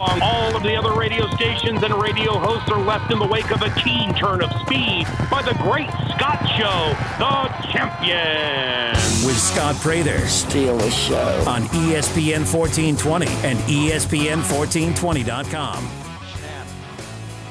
All 0.00 0.54
of 0.54 0.62
the 0.62 0.76
other 0.76 0.92
radio 0.92 1.26
stations 1.34 1.82
and 1.82 1.92
radio 2.00 2.38
hosts 2.38 2.70
are 2.70 2.80
left 2.80 3.10
in 3.10 3.18
the 3.18 3.26
wake 3.26 3.50
of 3.50 3.62
a 3.62 3.70
keen 3.70 4.14
turn 4.14 4.40
of 4.44 4.52
speed 4.60 5.08
by 5.28 5.42
the 5.42 5.54
great 5.54 5.90
Scott 6.14 6.38
Show, 6.56 6.94
the 7.18 7.48
champion. 7.72 8.92
With 9.26 9.36
Scott 9.36 9.74
Prather. 9.80 10.20
Steal 10.28 10.78
the 10.78 10.88
show. 10.92 11.42
On 11.48 11.62
ESPN 11.62 12.46
1420 12.46 13.26
and 13.44 13.58
ESPN1420.com. 13.58 15.88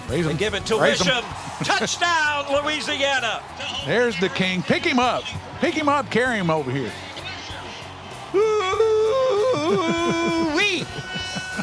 Raise 0.07 0.25
him. 0.25 0.37
give 0.37 0.53
it 0.53 0.65
to 0.67 0.79
Raise. 0.79 0.99
Wisham. 0.99 1.25
Touchdown, 1.65 2.45
Louisiana. 2.63 3.43
There's 3.85 4.17
the 4.21 4.29
king. 4.29 4.63
Pick 4.63 4.85
him 4.85 4.99
up. 4.99 5.23
Pick 5.59 5.73
him 5.73 5.89
up. 5.89 6.09
Carry 6.09 6.37
him 6.37 6.49
over 6.49 6.71
here. 6.71 6.93
Ooh-wee. 8.33 8.45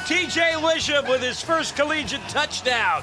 TJ 0.01 0.63
Wisham 0.63 1.09
with 1.09 1.23
his 1.23 1.41
first 1.41 1.77
collegiate 1.77 2.21
touchdown. 2.29 3.03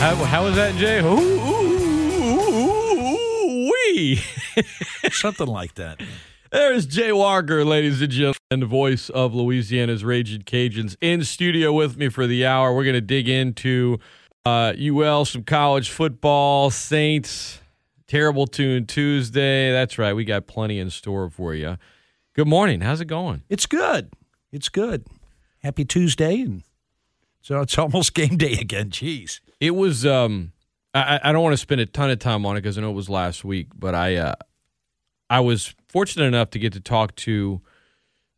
How, 0.00 0.14
how 0.14 0.44
was 0.44 0.56
that, 0.56 0.74
Jay? 0.76 1.00
Ooh, 1.00 1.18
ooh, 1.18 2.40
ooh, 2.40 3.14
ooh, 3.14 3.70
wee. 3.70 4.16
Something 5.12 5.46
like 5.46 5.74
that. 5.74 6.00
There's 6.52 6.84
Jay 6.84 7.12
Walker, 7.12 7.64
ladies 7.64 8.02
and 8.02 8.10
gentlemen, 8.10 8.58
the 8.58 8.66
voice 8.66 9.08
of 9.08 9.32
Louisiana's 9.32 10.02
Raging 10.02 10.42
Cajuns, 10.42 10.96
in 11.00 11.22
studio 11.22 11.72
with 11.72 11.96
me 11.96 12.08
for 12.08 12.26
the 12.26 12.44
hour. 12.44 12.74
We're 12.74 12.82
going 12.82 12.94
to 12.94 13.00
dig 13.00 13.28
into 13.28 14.00
uh, 14.44 14.72
UL, 14.76 15.26
some 15.26 15.44
college 15.44 15.90
football, 15.90 16.70
Saints, 16.70 17.60
terrible 18.08 18.48
tune 18.48 18.86
Tuesday. 18.86 19.70
That's 19.70 19.96
right. 19.96 20.12
We 20.12 20.24
got 20.24 20.48
plenty 20.48 20.80
in 20.80 20.90
store 20.90 21.30
for 21.30 21.54
you. 21.54 21.76
Good 22.34 22.48
morning. 22.48 22.80
How's 22.80 23.00
it 23.00 23.04
going? 23.04 23.44
It's 23.48 23.66
good. 23.66 24.10
It's 24.50 24.68
good. 24.68 25.06
Happy 25.62 25.84
Tuesday, 25.84 26.40
and 26.40 26.64
so 27.40 27.60
it's 27.60 27.78
almost 27.78 28.12
game 28.14 28.36
day 28.36 28.54
again. 28.54 28.90
Jeez. 28.90 29.38
It 29.60 29.76
was. 29.76 30.04
Um, 30.04 30.50
I, 30.94 31.20
I 31.22 31.32
don't 31.32 31.44
want 31.44 31.52
to 31.52 31.58
spend 31.58 31.80
a 31.80 31.86
ton 31.86 32.10
of 32.10 32.18
time 32.18 32.44
on 32.44 32.56
it 32.56 32.62
because 32.62 32.76
I 32.76 32.80
know 32.80 32.90
it 32.90 32.94
was 32.94 33.08
last 33.08 33.44
week, 33.44 33.68
but 33.78 33.94
I, 33.94 34.16
uh, 34.16 34.34
I 35.30 35.40
was 35.40 35.74
fortunate 35.88 36.24
enough 36.26 36.50
to 36.50 36.58
get 36.58 36.72
to 36.74 36.80
talk 36.80 37.14
to 37.16 37.60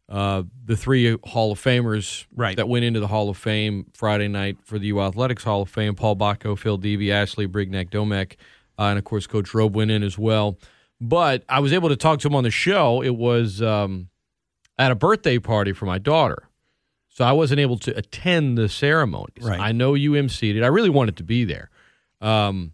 uh, 0.09 0.43
the 0.65 0.77
three 0.77 1.17
Hall 1.25 1.51
of 1.53 1.59
Famers 1.61 2.27
Right. 2.37 2.57
that 2.57 2.69
went 2.69 2.85
into 2.85 3.01
the 3.01 3.09
Hall 3.09 3.31
of 3.31 3.37
Fame 3.39 3.87
Friday 3.95 4.29
night 4.29 4.59
for 4.63 4.79
the 4.79 4.89
U 4.89 5.01
Athletics 5.01 5.43
Hall 5.45 5.63
of 5.63 5.71
Fame. 5.71 5.95
Paul 5.95 6.17
Bako, 6.17 6.57
Phil 6.59 6.79
Devey, 6.79 7.11
Ashley 7.11 7.49
Brignac 7.49 7.89
Domek, 7.91 8.35
uh, 8.79 8.83
and 8.85 8.99
of 8.99 9.05
course 9.05 9.27
Coach 9.27 9.55
Robe 9.55 9.75
went 9.75 9.91
in 9.91 10.03
as 10.03 10.19
well. 10.19 10.59
But 11.01 11.45
I 11.49 11.59
was 11.61 11.73
able 11.73 11.89
to 11.89 11.97
talk 11.97 12.21
to 12.21 12.29
him 12.29 12.35
on 12.37 12.45
the 12.45 12.51
show. 12.51 13.03
It 13.03 13.17
was 13.17 13.61
um, 13.61 14.09
at 14.79 14.93
a 14.93 14.95
birthday 14.95 15.39
party 15.39 15.73
for 15.73 15.87
my 15.87 15.99
daughter. 15.99 16.49
So 17.09 17.25
I 17.25 17.33
wasn't 17.33 17.61
able 17.61 17.77
to 17.79 17.97
attend 17.99 18.57
the 18.57 18.69
ceremonies. 18.69 19.43
Right. 19.43 19.59
I 19.61 19.73
know 19.73 19.95
you 19.95 20.13
emceed 20.13 20.57
it. 20.57 20.63
I 20.63 20.69
really 20.69 20.91
wanted 20.91 21.17
to 21.17 21.25
be 21.25 21.45
there. 21.45 21.71
Um, 22.21 22.73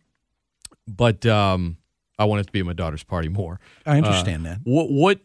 but 0.87 1.25
um, 1.27 1.78
I 2.19 2.25
wanted 2.25 2.47
to 2.47 2.53
be 2.53 2.61
at 2.61 2.67
my 2.67 2.73
daughter's 2.73 3.05
party 3.05 3.29
more. 3.29 3.61
I 3.87 3.99
understand 3.99 4.45
that. 4.47 4.61
What 4.65 4.91
what 4.91 5.21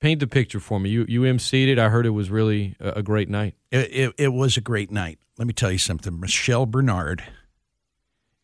paint 0.00 0.20
the 0.20 0.26
picture 0.26 0.60
for 0.60 0.78
me? 0.78 0.90
You 0.90 1.06
you 1.08 1.22
emceed 1.22 1.68
it. 1.68 1.78
I 1.78 1.88
heard 1.88 2.06
it 2.06 2.10
was 2.10 2.30
really 2.30 2.76
a, 2.80 2.90
a 2.96 3.02
great 3.02 3.28
night. 3.28 3.54
It, 3.70 3.90
it, 3.92 4.14
it 4.18 4.28
was 4.28 4.56
a 4.56 4.60
great 4.60 4.90
night. 4.90 5.18
Let 5.38 5.46
me 5.46 5.54
tell 5.54 5.72
you 5.72 5.78
something. 5.78 6.20
Michelle 6.20 6.66
Bernard 6.66 7.22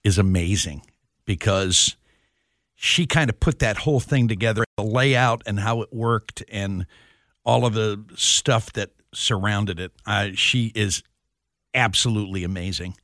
is 0.02 0.16
amazing 0.18 0.82
because 1.26 1.96
she 2.74 3.06
kind 3.06 3.28
of 3.28 3.38
put 3.38 3.58
that 3.58 3.78
whole 3.78 4.00
thing 4.00 4.28
together, 4.28 4.64
the 4.76 4.84
layout 4.84 5.42
and 5.44 5.60
how 5.60 5.82
it 5.82 5.92
worked, 5.92 6.42
and 6.48 6.86
all 7.44 7.66
of 7.66 7.74
the 7.74 8.04
stuff 8.14 8.72
that 8.72 8.90
surrounded 9.12 9.80
it. 9.80 9.92
Uh, 10.06 10.28
she 10.34 10.72
is 10.74 11.02
absolutely 11.74 12.44
amazing. 12.44 12.94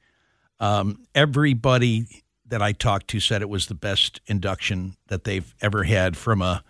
Um, 0.61 1.05
everybody 1.15 2.07
that 2.47 2.63
I 2.63 2.73
talked 2.73 3.09
to 3.09 3.21
said 3.21 3.43
it 3.43 3.49
was 3.49 3.67
the 3.67 3.75
best 3.75 4.21
induction 4.27 4.97
that 5.09 5.25
they've 5.25 5.55
ever 5.61 5.85
had 5.85 6.17
from 6.17 6.43
a 6.43 6.63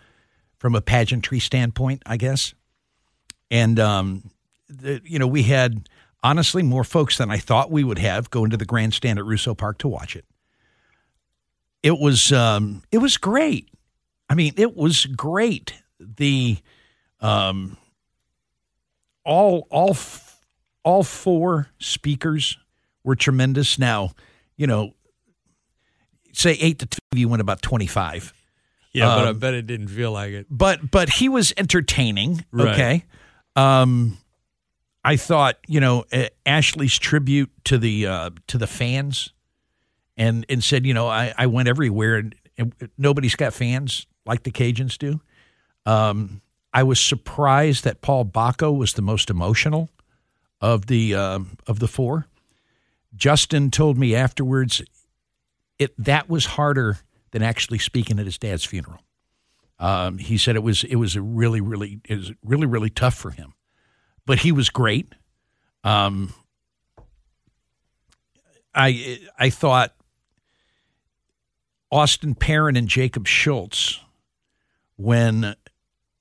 from 0.57 0.73
a 0.73 0.81
pageantry 0.81 1.39
standpoint, 1.39 2.01
I 2.05 2.17
guess. 2.17 2.53
And 3.51 3.79
um, 3.79 4.31
the, 4.67 5.01
you 5.03 5.19
know, 5.19 5.27
we 5.27 5.43
had 5.43 5.87
honestly 6.23 6.63
more 6.63 6.83
folks 6.83 7.17
than 7.17 7.29
I 7.29 7.37
thought 7.37 7.69
we 7.69 7.83
would 7.83 7.99
have 7.99 8.29
go 8.29 8.43
into 8.45 8.57
the 8.57 8.65
grandstand 8.65 9.19
at 9.19 9.25
Russo 9.25 9.53
Park 9.53 9.77
to 9.79 9.87
watch 9.87 10.15
it. 10.15 10.25
It 11.83 11.99
was 11.99 12.31
um, 12.31 12.81
it 12.91 12.97
was 12.97 13.17
great. 13.17 13.69
I 14.27 14.33
mean, 14.33 14.53
it 14.57 14.75
was 14.75 15.05
great. 15.05 15.73
The 15.99 16.57
um, 17.21 17.77
all 19.23 19.67
all 19.69 19.95
all 20.83 21.03
four 21.03 21.67
speakers 21.79 22.57
were 23.03 23.15
tremendous. 23.15 23.77
Now, 23.77 24.13
you 24.57 24.65
know, 24.65 24.94
say 26.37 26.53
eight 26.59 26.79
to 26.79 26.85
two, 26.85 26.99
you 27.13 27.27
went 27.29 27.41
about 27.41 27.61
twenty 27.61 27.87
five. 27.87 28.33
Yeah, 28.93 29.07
but 29.07 29.25
I 29.25 29.29
Um, 29.31 29.39
bet 29.39 29.53
it 29.53 29.67
didn't 29.67 29.89
feel 29.89 30.11
like 30.11 30.31
it. 30.31 30.47
but 30.49 30.89
but 30.91 31.09
he 31.09 31.27
was 31.29 31.53
entertaining. 31.57 32.45
Right. 32.51 32.69
Okay. 32.73 33.03
Um, 33.55 34.17
I 35.03 35.17
thought 35.17 35.57
you 35.67 35.79
know 35.79 36.05
uh, 36.13 36.27
Ashley's 36.45 36.97
tribute 36.97 37.51
to 37.65 37.77
the 37.77 38.07
uh, 38.07 38.29
to 38.47 38.57
the 38.57 38.67
fans, 38.67 39.33
and 40.17 40.45
and 40.49 40.63
said 40.63 40.85
you 40.85 40.93
know 40.93 41.07
I, 41.07 41.33
I 41.37 41.47
went 41.47 41.67
everywhere 41.67 42.15
and, 42.17 42.35
and 42.57 42.73
nobody's 42.97 43.35
got 43.35 43.53
fans 43.53 44.07
like 44.25 44.43
the 44.43 44.51
Cajuns 44.51 44.97
do. 44.97 45.21
Um, 45.85 46.41
I 46.73 46.83
was 46.83 46.99
surprised 46.99 47.83
that 47.83 48.01
Paul 48.01 48.25
Bako 48.25 48.75
was 48.77 48.93
the 48.93 49.01
most 49.01 49.29
emotional 49.29 49.89
of 50.61 50.87
the 50.87 51.15
um 51.15 51.57
of 51.67 51.79
the 51.79 51.87
four. 51.87 52.27
Justin 53.15 53.71
told 53.71 53.97
me 53.97 54.15
afterwards 54.15 54.81
it 55.79 55.93
that 55.97 56.29
was 56.29 56.45
harder 56.45 56.99
than 57.31 57.41
actually 57.41 57.79
speaking 57.79 58.19
at 58.19 58.25
his 58.25 58.37
dad's 58.37 58.63
funeral. 58.63 59.01
Um, 59.77 60.17
he 60.17 60.37
said 60.37 60.55
it 60.55 60.63
was 60.63 60.83
it 60.83 60.95
was 60.95 61.17
really 61.17 61.61
really 61.61 61.99
it 62.07 62.17
was 62.17 62.31
really 62.43 62.65
really 62.65 62.89
tough 62.89 63.15
for 63.15 63.31
him, 63.31 63.53
but 64.25 64.39
he 64.39 64.51
was 64.51 64.69
great. 64.69 65.13
Um, 65.83 66.33
I 68.73 69.19
I 69.37 69.49
thought 69.49 69.93
Austin 71.91 72.35
Perrin 72.35 72.77
and 72.77 72.87
Jacob 72.87 73.27
Schultz 73.27 73.99
when 74.95 75.55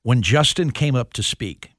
when 0.03 0.22
Justin 0.22 0.70
came 0.70 0.94
up 0.94 1.12
to 1.14 1.22
speak. 1.22 1.70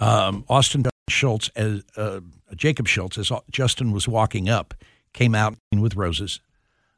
Um, 0.00 0.44
Austin 0.48 0.84
Schultz 1.08 1.48
as 1.54 1.84
uh, 1.96 2.20
Jacob 2.56 2.88
Schultz 2.88 3.18
as 3.18 3.30
Justin 3.50 3.92
was 3.92 4.08
walking 4.08 4.48
up 4.48 4.74
came 5.12 5.34
out 5.34 5.56
with 5.72 5.96
roses. 5.96 6.40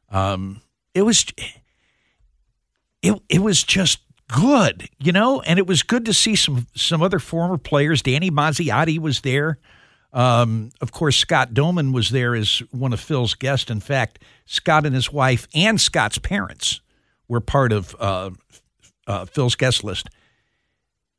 Um, 0.09 0.61
it 0.93 1.03
was 1.03 1.25
it 3.01 3.21
it 3.29 3.39
was 3.39 3.63
just 3.63 3.99
good, 4.27 4.87
you 4.99 5.11
know, 5.11 5.41
and 5.41 5.59
it 5.59 5.67
was 5.67 5.83
good 5.83 6.05
to 6.05 6.13
see 6.13 6.35
some 6.35 6.67
some 6.75 7.01
other 7.01 7.19
former 7.19 7.57
players. 7.57 8.01
Danny 8.01 8.31
Mazziotti 8.31 8.99
was 8.99 9.21
there. 9.21 9.59
Um, 10.13 10.69
of 10.79 10.93
course, 10.93 11.17
Scott 11.17 11.53
Dohmann 11.53 11.93
was 11.93 12.09
there 12.09 12.35
as 12.35 12.59
one 12.71 12.93
of 12.93 13.01
Phil's 13.01 13.33
guests. 13.33 13.69
In 13.69 13.81
fact, 13.81 14.19
Scott 14.45 14.85
and 14.85 14.95
his 14.95 15.11
wife 15.11 15.47
and 15.53 15.79
Scott's 15.79 16.17
parents 16.17 16.79
were 17.27 17.41
part 17.41 17.73
of 17.73 17.95
uh, 17.99 18.29
uh, 19.07 19.25
Phil's 19.25 19.55
guest 19.55 19.83
list. 19.83 20.09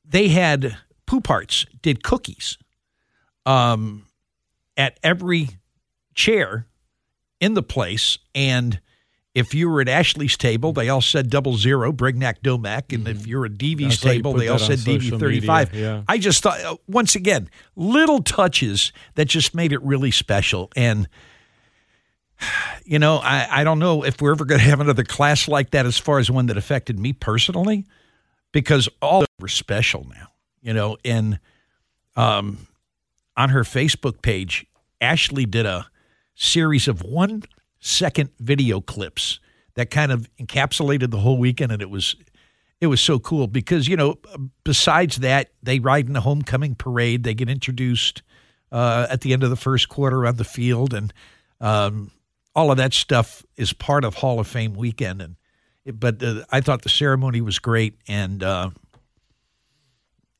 They 0.04 0.28
had 0.28 0.78
poop 1.06 1.26
hearts, 1.26 1.66
did 1.82 2.02
cookies 2.02 2.56
um, 3.44 4.06
at 4.76 4.98
every 5.02 5.50
chair 6.14 6.66
in 7.40 7.54
the 7.54 7.62
place. 7.62 8.18
And 8.34 8.80
if 9.34 9.52
you 9.54 9.68
were 9.68 9.82
at 9.82 9.88
Ashley's 9.88 10.36
table, 10.36 10.72
they 10.72 10.88
all 10.88 11.02
said 11.02 11.28
double 11.28 11.56
zero, 11.56 11.92
Brignac 11.92 12.40
Domac. 12.42 12.94
And 12.94 13.06
if 13.06 13.26
you're 13.26 13.44
at 13.44 13.52
DV's 13.52 13.76
Mm-hmm. 13.76 13.86
I 13.86 13.90
saw 13.90 14.08
you 14.08 14.14
table, 14.14 14.32
they 14.32 14.48
all 14.48 14.58
said 14.58 14.78
DV 14.78 15.20
35. 15.20 15.74
yeah. 15.74 16.02
I 16.08 16.16
just 16.16 16.42
thought, 16.42 16.58
uh, 16.62 16.76
once 16.88 17.14
again, 17.14 17.50
little 17.74 18.22
touches 18.22 18.92
that 19.14 19.26
just 19.26 19.54
made 19.54 19.72
it 19.72 19.82
really 19.82 20.10
special. 20.10 20.70
And, 20.74 21.06
you 22.84 22.98
know, 22.98 23.16
I, 23.18 23.60
I 23.60 23.64
don't 23.64 23.78
know 23.78 24.04
if 24.04 24.22
we're 24.22 24.32
ever 24.32 24.46
going 24.46 24.60
to 24.60 24.66
have 24.66 24.80
another 24.80 25.04
class 25.04 25.48
like 25.48 25.70
that 25.72 25.84
as 25.84 25.98
far 25.98 26.18
as 26.18 26.30
one 26.30 26.46
that 26.46 26.56
affected 26.56 26.98
me 26.98 27.12
personally, 27.12 27.84
because 28.52 28.88
all 29.02 29.20
of 29.20 29.26
them 29.26 29.42
were 29.42 29.48
special 29.48 30.06
now, 30.08 30.28
you 30.62 30.72
know. 30.72 30.96
And 31.04 31.40
um, 32.16 32.66
on 33.36 33.50
her 33.50 33.64
Facebook 33.64 34.22
page, 34.22 34.64
Ashley 34.98 35.44
did 35.44 35.66
a 35.66 35.88
series 36.36 36.86
of 36.86 37.02
one 37.02 37.42
second 37.80 38.30
video 38.38 38.80
clips 38.80 39.40
that 39.74 39.90
kind 39.90 40.12
of 40.12 40.28
encapsulated 40.36 41.10
the 41.10 41.18
whole 41.18 41.38
weekend, 41.38 41.72
and 41.72 41.82
it 41.82 41.90
was 41.90 42.14
it 42.80 42.86
was 42.86 43.00
so 43.00 43.18
cool 43.18 43.46
because 43.46 43.88
you 43.88 43.96
know 43.96 44.16
besides 44.62 45.16
that 45.16 45.50
they 45.62 45.78
ride 45.80 46.06
in 46.06 46.12
the 46.12 46.20
homecoming 46.20 46.74
parade, 46.74 47.24
they 47.24 47.34
get 47.34 47.48
introduced 47.48 48.22
uh, 48.70 49.06
at 49.10 49.22
the 49.22 49.32
end 49.32 49.42
of 49.42 49.50
the 49.50 49.56
first 49.56 49.88
quarter 49.88 50.26
on 50.26 50.36
the 50.36 50.44
field, 50.44 50.94
and 50.94 51.12
um, 51.60 52.10
all 52.54 52.70
of 52.70 52.76
that 52.76 52.94
stuff 52.94 53.44
is 53.56 53.72
part 53.72 54.04
of 54.04 54.14
Hall 54.14 54.38
of 54.38 54.46
Fame 54.46 54.74
weekend. 54.74 55.22
And 55.22 55.36
but 55.98 56.22
uh, 56.22 56.44
I 56.50 56.60
thought 56.60 56.82
the 56.82 56.88
ceremony 56.88 57.40
was 57.40 57.58
great, 57.58 57.98
and 58.08 58.42
uh, 58.42 58.70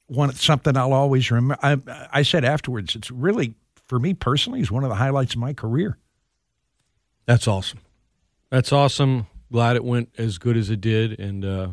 one 0.07 0.33
something 0.35 0.77
I'll 0.77 0.93
always 0.93 1.31
remember. 1.31 1.59
I, 1.63 2.09
I 2.13 2.23
said 2.23 2.45
afterwards, 2.45 2.97
it's 2.97 3.11
really 3.11 3.55
for 3.87 3.99
me 3.99 4.15
personally 4.15 4.61
is 4.61 4.71
one 4.71 4.85
of 4.85 4.91
the 4.91 4.97
highlights 4.97 5.35
of 5.35 5.41
my 5.41 5.53
career. 5.53 5.99
That's 7.27 7.49
awesome. 7.49 7.81
That's 8.51 8.73
awesome. 8.73 9.27
Glad 9.51 9.77
it 9.77 9.85
went 9.85 10.11
as 10.19 10.39
good 10.39 10.57
as 10.57 10.71
it 10.71 10.81
did, 10.81 11.19
and 11.19 11.45
uh, 11.45 11.69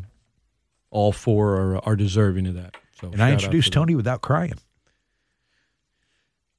all 0.90 1.12
four 1.12 1.56
are, 1.56 1.86
are 1.86 1.96
deserving 1.96 2.48
of 2.48 2.56
that. 2.56 2.76
So, 3.00 3.10
and 3.12 3.22
I 3.22 3.32
introduced 3.32 3.74
Tony 3.74 3.96
without 3.96 4.22
crying. 4.22 4.54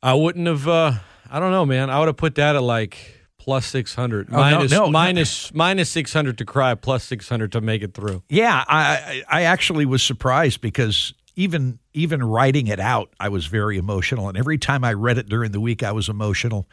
I 0.03 0.15
wouldn't 0.15 0.47
have. 0.47 0.69
Uh, 0.69 0.93
I 1.31 1.41
don't 1.41 1.51
know, 1.51 1.65
man. 1.65 1.89
I 1.89 1.99
would 1.99 2.09
have 2.09 2.17
put 2.17 2.35
that 2.35 2.57
at 2.57 2.63
like 2.63 3.21
plus 3.39 3.67
six 3.67 3.95
hundred, 3.95 4.29
oh, 4.31 4.37
minus, 4.37 4.71
no, 4.71 4.87
no, 4.87 4.91
minus, 4.91 5.53
minus 5.55 5.91
six 5.91 6.13
hundred 6.13 6.39
to 6.39 6.45
cry, 6.45 6.75
plus 6.75 7.05
six 7.05 7.29
hundred 7.29 7.53
to 7.53 7.61
make 7.61 7.83
it 7.83 7.95
through. 7.95 8.23
Yeah, 8.29 8.65
I 8.67 9.23
I 9.29 9.43
actually 9.43 9.87
was 9.87 10.03
surprised 10.03 10.61
because 10.61 11.15
even 11.37 11.79
even 11.93 12.23
writing 12.23 12.67
it 12.67 12.81
out, 12.81 13.11
I 13.19 13.29
was 13.29 13.47
very 13.47 13.79
emotional, 13.79 14.29
and 14.29 14.39
every 14.39 14.59
time 14.59 14.85
I 14.85 14.93
read 14.93 15.19
it 15.19 15.29
during 15.29 15.53
the 15.53 15.61
week, 15.61 15.83
I 15.83 15.93
was 15.93 16.09
emotional. 16.09 16.69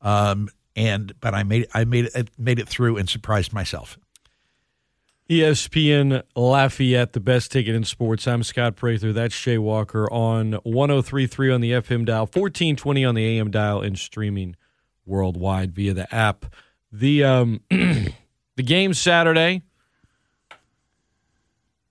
Um, 0.00 0.48
and 0.76 1.12
but 1.20 1.34
I 1.34 1.42
made 1.42 1.66
I 1.74 1.84
made 1.84 2.06
it 2.14 2.30
made 2.38 2.58
it 2.58 2.68
through 2.68 2.96
and 2.96 3.08
surprised 3.08 3.52
myself. 3.52 3.98
ESPN 5.28 6.22
Lafayette, 6.34 7.12
the 7.12 7.20
best 7.20 7.52
ticket 7.52 7.74
in 7.74 7.84
sports. 7.84 8.26
I'm 8.26 8.42
Scott 8.42 8.76
Prather. 8.76 9.12
That's 9.12 9.38
Jay 9.38 9.58
Walker 9.58 10.10
on 10.10 10.52
1033 10.62 11.52
on 11.52 11.60
the 11.60 11.72
FM 11.72 12.06
dial, 12.06 12.22
1420 12.22 13.04
on 13.04 13.14
the 13.14 13.38
AM 13.38 13.50
dial, 13.50 13.82
and 13.82 13.98
streaming 13.98 14.56
worldwide 15.04 15.74
via 15.74 15.92
the 15.92 16.14
app. 16.14 16.46
The 16.90 17.24
um, 17.24 17.60
the 17.70 18.62
game 18.62 18.94
Saturday. 18.94 19.62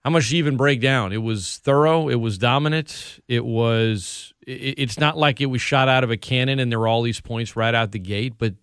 How 0.08 0.12
much 0.12 0.32
you 0.32 0.38
even 0.38 0.56
break 0.56 0.80
down? 0.80 1.12
It 1.12 1.22
was 1.22 1.58
thorough. 1.58 2.08
It 2.08 2.16
was 2.16 2.38
dominant. 2.38 3.20
It 3.28 3.44
was. 3.44 4.34
It, 4.48 4.76
it's 4.80 4.98
not 4.98 5.18
like 5.18 5.42
it 5.42 5.48
was 5.48 5.62
shot 5.62 5.90
out 5.90 6.06
of 6.06 6.12
a 6.12 6.16
cannon 6.16 6.60
and 6.60 6.72
there 6.72 6.80
were 6.80 6.88
all 6.88 7.02
these 7.02 7.20
points 7.20 7.58
right 7.58 7.76
out 7.76 7.92
the 7.92 8.00
gate, 8.00 8.36
but 8.38 8.54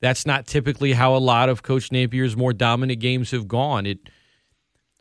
that's 0.00 0.24
not 0.24 0.46
typically 0.46 0.94
how 0.94 1.14
a 1.14 1.18
lot 1.18 1.50
of 1.50 1.62
Coach 1.62 1.92
Napier's 1.92 2.38
more 2.38 2.54
dominant 2.54 3.00
games 3.00 3.32
have 3.32 3.46
gone. 3.46 3.84
It 3.84 3.98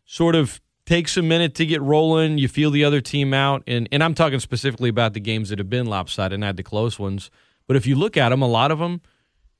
sort 0.04 0.36
of 0.36 0.60
takes 0.86 1.16
a 1.16 1.22
minute 1.22 1.56
to 1.56 1.66
get 1.66 1.82
rolling. 1.82 2.38
You 2.38 2.50
feel 2.50 2.70
the 2.70 2.84
other 2.84 3.00
team 3.00 3.34
out, 3.34 3.64
and 3.66 3.88
and 3.90 4.04
I'm 4.04 4.14
talking 4.14 4.42
specifically 4.42 4.90
about 4.90 5.14
the 5.14 5.22
games 5.22 5.48
that 5.52 5.58
have 5.58 5.70
been 5.70 5.86
lopsided, 5.86 6.38
not 6.38 6.58
the 6.58 6.64
close 6.64 7.00
ones. 7.00 7.32
But 7.66 7.78
if 7.78 7.88
you 7.88 7.96
look 7.96 8.18
at 8.18 8.28
them, 8.28 8.42
a 8.42 8.48
lot 8.50 8.72
of 8.72 8.80
them 8.80 9.00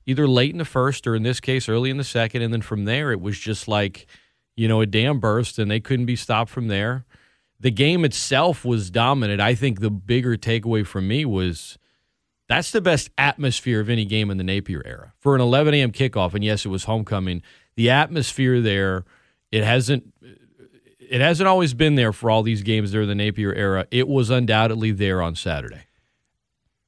either 0.04 0.28
late 0.28 0.52
in 0.52 0.58
the 0.58 0.66
first 0.66 1.06
or 1.06 1.16
in 1.16 1.22
this 1.22 1.40
case 1.40 1.70
early 1.70 1.88
in 1.88 1.96
the 1.96 2.04
second, 2.04 2.42
and 2.42 2.52
then 2.52 2.60
from 2.60 2.84
there 2.84 3.12
it 3.12 3.20
was 3.22 3.38
just 3.38 3.66
like 3.66 4.06
you 4.58 4.66
know 4.66 4.80
a 4.80 4.86
dam 4.86 5.20
burst, 5.20 5.58
and 5.58 5.70
they 5.70 5.78
couldn't 5.78 6.06
be 6.06 6.16
stopped 6.16 6.50
from 6.50 6.66
there. 6.66 7.04
The 7.60 7.70
game 7.70 8.04
itself 8.04 8.64
was 8.64 8.90
dominant. 8.90 9.40
I 9.40 9.54
think 9.54 9.80
the 9.80 9.90
bigger 9.90 10.36
takeaway 10.36 10.84
from 10.84 11.06
me 11.06 11.24
was 11.24 11.78
that's 12.48 12.72
the 12.72 12.80
best 12.80 13.10
atmosphere 13.16 13.80
of 13.80 13.88
any 13.88 14.04
game 14.04 14.30
in 14.30 14.36
the 14.36 14.44
Napier 14.44 14.82
era 14.84 15.12
for 15.18 15.36
an 15.36 15.40
11 15.40 15.74
a.m. 15.74 15.92
kickoff. 15.92 16.34
And 16.34 16.42
yes, 16.42 16.64
it 16.64 16.70
was 16.70 16.84
homecoming. 16.84 17.42
The 17.76 17.90
atmosphere 17.90 18.60
there, 18.60 19.04
it 19.52 19.62
hasn't. 19.62 20.12
It 20.98 21.22
hasn't 21.22 21.46
always 21.48 21.72
been 21.72 21.94
there 21.94 22.12
for 22.12 22.30
all 22.30 22.42
these 22.42 22.62
games 22.62 22.90
during 22.90 23.08
the 23.08 23.14
Napier 23.14 23.54
era. 23.54 23.86
It 23.90 24.08
was 24.08 24.28
undoubtedly 24.28 24.90
there 24.90 25.22
on 25.22 25.36
Saturday. 25.36 25.84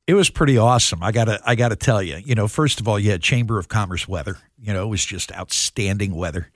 It 0.06 0.14
was 0.14 0.28
pretty 0.28 0.58
awesome. 0.58 1.02
I 1.02 1.10
gotta, 1.12 1.40
I 1.46 1.54
gotta 1.54 1.76
tell 1.76 2.02
you. 2.02 2.16
You 2.16 2.34
know, 2.34 2.46
first 2.46 2.80
of 2.80 2.88
all, 2.88 2.98
you 2.98 3.12
had 3.12 3.22
Chamber 3.22 3.58
of 3.58 3.68
Commerce 3.68 4.06
weather. 4.06 4.36
You 4.60 4.74
know, 4.74 4.82
it 4.82 4.88
was 4.88 5.04
just 5.04 5.32
outstanding 5.32 6.14
weather. 6.14 6.50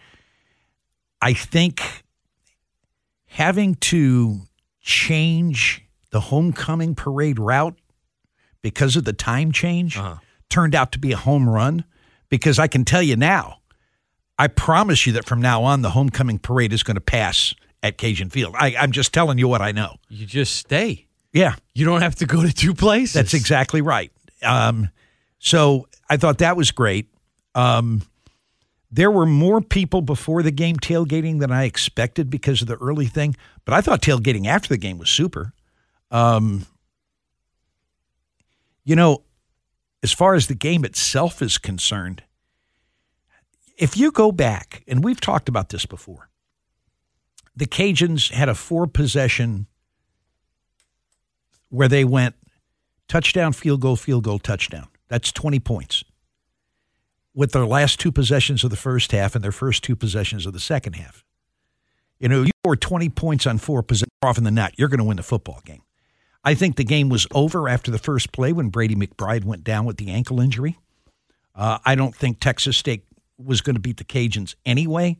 I 1.25 1.33
think 1.33 2.05
having 3.25 3.77
to 3.77 4.43
change 4.83 5.83
the 6.11 6.21
homecoming 6.21 6.95
parade 6.95 7.39
route 7.39 7.79
because 8.61 8.95
of 8.95 9.05
the 9.05 9.15
time 9.15 9.51
change 9.51 9.97
uh-huh. 9.97 10.17
turned 10.51 10.75
out 10.75 10.93
to 10.93 10.99
be 10.99 11.13
a 11.13 11.17
home 11.17 11.49
run 11.49 11.85
because 12.29 12.59
I 12.59 12.67
can 12.67 12.85
tell 12.85 13.03
you 13.03 13.17
now, 13.17 13.61
I 14.39 14.49
promise 14.49 15.07
you 15.07 15.15
that 15.15 15.25
from 15.25 15.41
now 15.41 15.65
on, 15.65 15.81
the 15.81 15.91
homecoming 15.91 16.39
parade 16.39 16.75
is 16.75 16.83
going 16.83 16.97
to 16.97 17.01
pass 17.01 17.55
at 17.83 17.97
Cajun 17.97 18.29
Field. 18.29 18.55
I, 18.59 18.73
am 18.73 18.93
just 18.93 19.15
telling 19.15 19.39
you 19.39 19.49
what 19.49 19.63
I 19.63 19.73
know. 19.73 19.97
You 20.11 20.27
just 20.27 20.55
stay. 20.57 21.07
Yeah. 21.33 21.55
You 21.73 21.87
don't 21.87 22.03
have 22.03 22.17
to 22.17 22.27
go 22.27 22.43
to 22.43 22.53
two 22.53 22.75
places. 22.75 23.15
That's 23.15 23.33
exactly 23.33 23.81
right. 23.81 24.13
Um, 24.43 24.91
so 25.39 25.89
I 26.11 26.19
thought 26.19 26.39
that 26.39 26.55
was 26.55 26.71
great. 26.71 27.09
Um, 27.55 28.03
there 28.95 29.11
were 29.11 29.27
more 29.27 29.61
people 29.61 30.03
before 30.03 30.45
the 30.45 30.53
game 30.53 30.77
tailgating 30.77 31.41
than 31.41 31.51
I 31.51 31.65
expected 31.65 32.31
because 32.31 32.63
of 32.63 32.69
the 32.69 32.77
early 32.77 33.07
thing, 33.07 33.35
but 33.65 33.75
I 33.75 33.81
thought 33.81 34.01
tailgating 34.01 34.47
after 34.47 34.69
the 34.69 34.77
game 34.77 34.99
was 34.99 35.11
super. 35.11 35.53
Um, 36.13 36.67
you 38.85 38.95
know, 38.95 39.23
as 40.05 40.13
far 40.13 40.37
as 40.37 40.47
the 40.47 40.55
game 40.55 40.85
itself 40.85 41.43
is 41.43 41.59
concerned, 41.59 42.23
if 43.77 43.97
you 43.97 44.13
go 44.13 44.31
back, 44.31 44.85
and 44.87 45.03
we've 45.03 45.21
talked 45.21 45.49
about 45.49 45.71
this 45.71 45.87
before, 45.87 46.29
the 47.57 47.67
Cajuns 47.67 48.31
had 48.31 48.49
a 48.49 48.55
four 48.55 48.87
possession 48.87 49.67
where 51.69 51.89
they 51.89 52.05
went 52.05 52.37
touchdown, 53.09 53.55
field 53.55 53.81
goal, 53.81 53.97
field 53.97 54.23
goal, 54.23 54.39
touchdown. 54.39 54.87
That's 55.09 55.33
20 55.33 55.59
points. 55.59 56.05
With 57.35 57.53
their 57.53 57.67
last 57.67 57.99
two 57.99 58.13
possessions 58.13 58.63
of 58.63 58.71
the 58.71 58.77
first 58.77 59.13
half 59.13 59.35
and 59.35 59.43
their 59.43 59.53
first 59.53 59.83
two 59.83 59.97
possessions 59.97 60.47
of 60.47 60.53
the 60.53 60.61
second 60.61 60.95
half. 60.95 61.25
You 62.21 62.29
know, 62.29 62.43
you 62.43 62.51
score 62.63 62.77
20 62.77 63.09
points 63.11 63.47
on 63.47 63.59
four 63.59 63.83
possessions 63.83 64.11
more 64.23 64.31
often 64.31 64.45
than 64.45 64.55
not, 64.55 64.79
you're 64.79 64.89
going 64.89 64.99
to 64.99 65.05
win 65.05 65.17
the 65.17 65.23
football 65.23 65.61
game. 65.65 65.83
I 66.45 66.55
think 66.55 66.77
the 66.77 66.85
game 66.85 67.09
was 67.09 67.27
over 67.35 67.69
after 67.69 67.91
the 67.91 67.99
first 67.99 68.33
play 68.33 68.53
when 68.53 68.69
Brady 68.69 68.95
McBride 68.95 69.45
went 69.45 69.65
down 69.65 69.85
with 69.85 69.97
the 69.97 70.11
ankle 70.11 70.41
injury. 70.41 70.79
Uh, 71.55 71.79
I 71.85 71.95
don't 71.95 72.15
think 72.15 72.41
Texas 72.41 72.77
State 72.77 73.05
was 73.39 73.61
going 73.61 73.75
to 73.75 73.81
beat 73.81 73.97
the 73.97 74.05
Cajuns 74.05 74.55
anyway, 74.65 75.19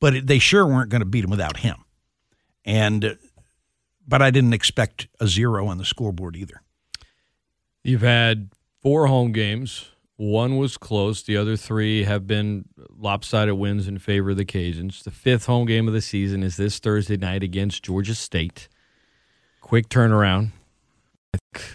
but 0.00 0.14
it, 0.14 0.26
they 0.26 0.38
sure 0.38 0.66
weren't 0.66 0.90
going 0.90 1.00
to 1.00 1.06
beat 1.06 1.22
them 1.22 1.30
without 1.30 1.58
him. 1.58 1.76
And 2.64 3.18
but 4.06 4.22
I 4.22 4.30
didn't 4.30 4.54
expect 4.54 5.06
a 5.20 5.26
zero 5.28 5.66
on 5.66 5.78
the 5.78 5.84
scoreboard 5.84 6.34
either. 6.34 6.62
You've 7.84 8.02
had 8.02 8.50
four 8.82 9.06
home 9.06 9.32
games. 9.32 9.90
One 10.18 10.56
was 10.56 10.76
close. 10.76 11.22
The 11.22 11.36
other 11.36 11.56
three 11.56 12.02
have 12.02 12.26
been 12.26 12.64
lopsided 12.98 13.54
wins 13.54 13.86
in 13.86 13.98
favor 13.98 14.30
of 14.30 14.36
the 14.36 14.44
Cajuns. 14.44 15.04
The 15.04 15.12
fifth 15.12 15.46
home 15.46 15.64
game 15.64 15.86
of 15.86 15.94
the 15.94 16.00
season 16.00 16.42
is 16.42 16.56
this 16.56 16.80
Thursday 16.80 17.16
night 17.16 17.44
against 17.44 17.84
Georgia 17.84 18.16
State. 18.16 18.68
Quick 19.60 19.88
turnaround. 19.88 20.50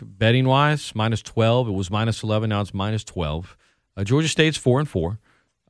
betting 0.01 0.45
wise, 0.45 0.93
minus 0.93 1.21
12. 1.21 1.69
It 1.69 1.71
was 1.71 1.89
minus 1.89 2.21
11. 2.21 2.49
Now 2.49 2.59
it's 2.59 2.73
minus 2.73 3.05
12. 3.05 3.55
Uh, 3.95 4.03
Georgia 4.03 4.27
State's 4.27 4.57
4 4.57 4.81
and 4.81 4.89
4. 4.89 5.19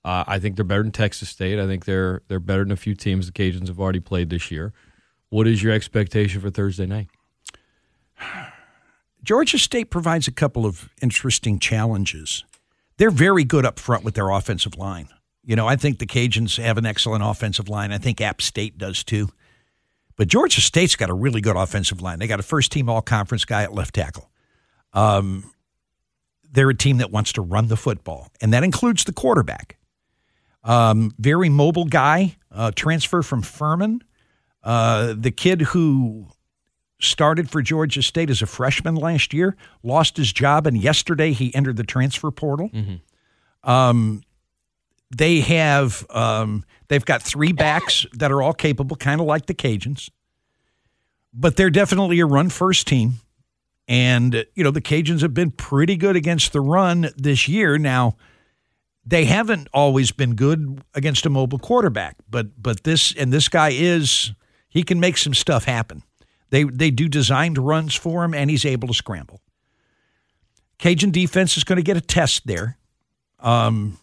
Uh, 0.04 0.24
I 0.26 0.40
think 0.40 0.56
they're 0.56 0.66
better 0.66 0.82
than 0.82 0.92
Texas 0.92 1.30
State. 1.30 1.60
I 1.60 1.68
think 1.68 1.86
they're 1.86 2.24
they're 2.28 2.40
better 2.40 2.64
than 2.64 2.72
a 2.72 2.76
few 2.78 2.96
teams 2.96 3.28
the 3.28 3.32
Cajuns 3.32 3.68
have 3.68 3.80
already 3.80 4.00
played 4.00 4.32
this 4.32 4.50
year. 4.50 4.74
What 5.30 5.48
is 5.48 5.62
your 5.62 5.74
expectation 5.74 6.42
for 6.42 6.50
Thursday 6.50 6.88
night? 6.88 7.10
Georgia 9.24 9.60
State 9.60 9.92
provides 9.92 10.28
a 10.28 10.32
couple 10.32 10.66
of 10.66 10.90
interesting 11.04 11.60
challenges. 11.60 12.44
They're 12.98 13.12
very 13.12 13.44
good 13.44 13.66
up 13.66 13.80
front 13.80 14.04
with 14.04 14.16
their 14.16 14.30
offensive 14.30 14.78
line. 14.78 15.10
You 15.44 15.56
know, 15.56 15.68
I 15.68 15.76
think 15.76 16.00
the 16.00 16.06
Cajuns 16.06 16.62
have 16.62 16.78
an 16.78 16.86
excellent 16.86 17.24
offensive 17.24 17.68
line. 17.68 17.92
I 17.92 17.98
think 17.98 18.22
App 18.22 18.42
State 18.42 18.78
does 18.78 19.04
too. 19.04 19.30
But 20.16 20.28
Georgia 20.28 20.62
State's 20.62 20.96
got 20.96 21.10
a 21.10 21.14
really 21.14 21.42
good 21.42 21.56
offensive 21.56 22.02
line. 22.02 22.20
They 22.20 22.28
got 22.28 22.40
a 22.40 22.44
first 22.44 22.72
team 22.72 22.88
all 22.88 23.02
conference 23.02 23.46
guy 23.46 23.64
at 23.64 23.74
left 23.74 23.96
tackle. 23.96 24.30
Um, 24.94 25.52
they're 26.52 26.70
a 26.70 26.76
team 26.76 26.98
that 26.98 27.12
wants 27.12 27.34
to 27.34 27.42
run 27.42 27.68
the 27.68 27.76
football, 27.76 28.30
and 28.40 28.54
that 28.54 28.64
includes 28.64 29.06
the 29.06 29.14
quarterback. 29.14 29.78
Um, 30.64 31.14
very 31.18 31.50
mobile 31.50 31.86
guy, 31.86 32.38
uh, 32.52 32.72
transfer 32.76 33.24
from 33.24 33.42
Furman. 33.42 34.04
Uh, 34.64 35.14
the 35.18 35.32
kid 35.32 35.62
who 35.62 36.28
started 37.04 37.50
for 37.50 37.62
Georgia 37.62 38.02
State 38.02 38.30
as 38.30 38.42
a 38.42 38.46
freshman 38.46 38.96
last 38.96 39.34
year 39.34 39.56
lost 39.84 40.18
his 40.18 40.32
job, 40.32 40.68
and 40.68 40.78
yesterday 40.78 41.34
he 41.34 41.54
entered 41.54 41.78
the 41.78 41.84
transfer 41.84 42.32
portal. 42.32 42.70
Mm-hmm. 42.70 43.70
Um, 43.70 44.22
they 45.16 45.42
have 45.42 46.06
um, 46.10 46.64
they've 46.88 47.06
got 47.06 47.22
three 47.22 47.52
backs 47.52 48.06
that 48.14 48.32
are 48.32 48.42
all 48.42 48.54
capable, 48.54 48.96
kind 48.96 49.22
of 49.22 49.28
like 49.28 49.46
the 49.46 49.54
Cajuns, 49.54 50.10
but 51.34 51.56
they're 51.56 51.70
definitely 51.70 52.20
a 52.20 52.26
run 52.26 52.50
first 52.50 52.88
team. 52.88 53.14
And 53.88 54.46
you 54.56 54.64
know 54.64 54.72
the 54.72 54.82
Cajuns 54.82 55.22
have 55.22 55.34
been 55.34 55.52
pretty 55.52 55.98
good 55.98 56.16
against 56.16 56.54
the 56.54 56.62
run 56.62 57.10
this 57.18 57.48
year. 57.48 57.78
Now 57.78 58.16
they 59.06 59.26
haven't 59.26 59.68
always 59.74 60.12
been 60.12 60.36
good 60.36 60.82
against 60.94 61.26
a 61.26 61.30
mobile 61.30 61.60
quarterback, 61.60 62.16
but 62.30 62.62
but 62.62 62.84
this 62.84 63.14
and 63.16 63.32
this 63.32 63.50
guy 63.50 63.72
is 63.74 64.34
he 64.70 64.84
can 64.84 65.00
make 65.00 65.18
some 65.18 65.34
stuff 65.34 65.66
happen. 65.66 66.04
They 66.54 66.66
they 66.66 66.92
do 66.92 67.10
designed 67.10 67.58
runs 67.58 67.96
for 67.96 68.24
him, 68.24 68.36
and 68.36 68.48
he's 68.48 68.64
able 68.64 68.88
to 68.88 68.94
scramble. 68.94 69.42
Cajun 70.78 71.10
defense 71.10 71.58
is 71.58 71.64
going 71.64 71.78
to 71.78 71.84
get 71.84 71.98
a 71.98 72.02
test 72.02 72.46
there. 72.46 72.78
Um, 73.40 73.98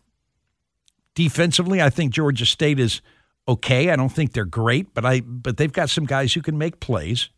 defensively, 1.15 1.81
I 1.81 1.91
think 1.91 2.13
Georgia 2.13 2.45
State 2.45 2.81
is 2.81 3.03
okay. 3.47 3.91
I 3.91 3.95
don't 3.95 4.09
think 4.09 4.33
they're 4.33 4.45
great, 4.45 4.93
but 4.95 5.05
I 5.05 5.21
but 5.21 5.59
they've 5.59 5.73
got 5.73 5.91
some 5.91 6.07
guys 6.07 6.35
who 6.35 6.43
can 6.43 6.59
make 6.59 6.81
plays. 6.81 7.29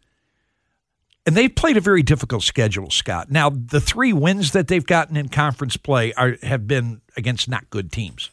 And 1.26 1.37
they've 1.37 1.54
played 1.54 1.76
a 1.76 1.83
very 1.83 2.02
difficult 2.02 2.42
schedule, 2.42 2.88
Scott. 2.88 3.31
Now, 3.31 3.50
the 3.50 3.83
three 3.83 4.14
wins 4.14 4.52
that 4.52 4.69
they've 4.69 4.85
gotten 4.85 5.19
in 5.19 5.28
conference 5.28 5.76
play 5.76 6.14
are 6.14 6.38
have 6.42 6.66
been 6.66 7.02
against 7.19 7.50
not 7.50 7.69
good 7.69 7.92
teams. 7.92 8.31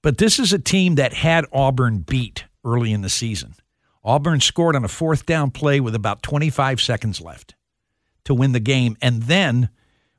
But 0.00 0.16
this 0.16 0.38
is 0.38 0.54
a 0.54 0.58
team 0.58 0.94
that 0.94 1.12
had 1.12 1.44
Auburn 1.52 1.98
beat 1.98 2.46
early 2.64 2.90
in 2.90 3.02
the 3.02 3.10
season. 3.10 3.54
Auburn 4.04 4.40
scored 4.40 4.76
on 4.76 4.84
a 4.84 4.88
fourth 4.88 5.26
down 5.26 5.50
play 5.50 5.80
with 5.80 5.94
about 5.94 6.22
25 6.22 6.80
seconds 6.80 7.20
left 7.20 7.54
to 8.24 8.34
win 8.34 8.52
the 8.52 8.60
game. 8.60 8.96
And 9.00 9.22
then 9.22 9.68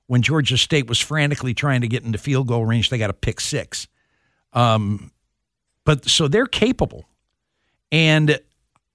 when 0.08 0.22
Georgia 0.22 0.58
State 0.58 0.88
was 0.88 1.00
frantically 1.00 1.54
trying 1.54 1.82
to 1.82 1.88
get 1.88 2.04
into 2.04 2.18
field 2.18 2.48
goal 2.48 2.66
range, 2.66 2.90
they 2.90 2.98
got 2.98 3.10
a 3.10 3.13
pick 3.13 3.40
six. 3.42 3.88
Um, 4.54 5.12
but 5.86 6.08
so 6.10 6.28
they're 6.28 6.46
capable. 6.46 7.06
And 7.92 8.40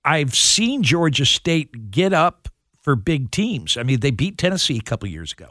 I've 0.04 0.34
seen 0.34 0.82
Georgia 0.82 1.26
State 1.26 1.90
get 1.90 2.12
up 2.12 2.48
for 2.82 2.96
big 2.96 3.30
teams. 3.30 3.76
I 3.76 3.82
mean, 3.82 4.00
they 4.00 4.10
beat 4.10 4.38
Tennessee 4.38 4.78
a 4.78 4.82
couple 4.82 5.08
years 5.08 5.32
ago. 5.32 5.50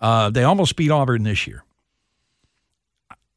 Uh, 0.00 0.30
they 0.30 0.44
almost 0.44 0.76
beat 0.76 0.90
Auburn 0.90 1.22
this 1.22 1.46
year. 1.46 1.64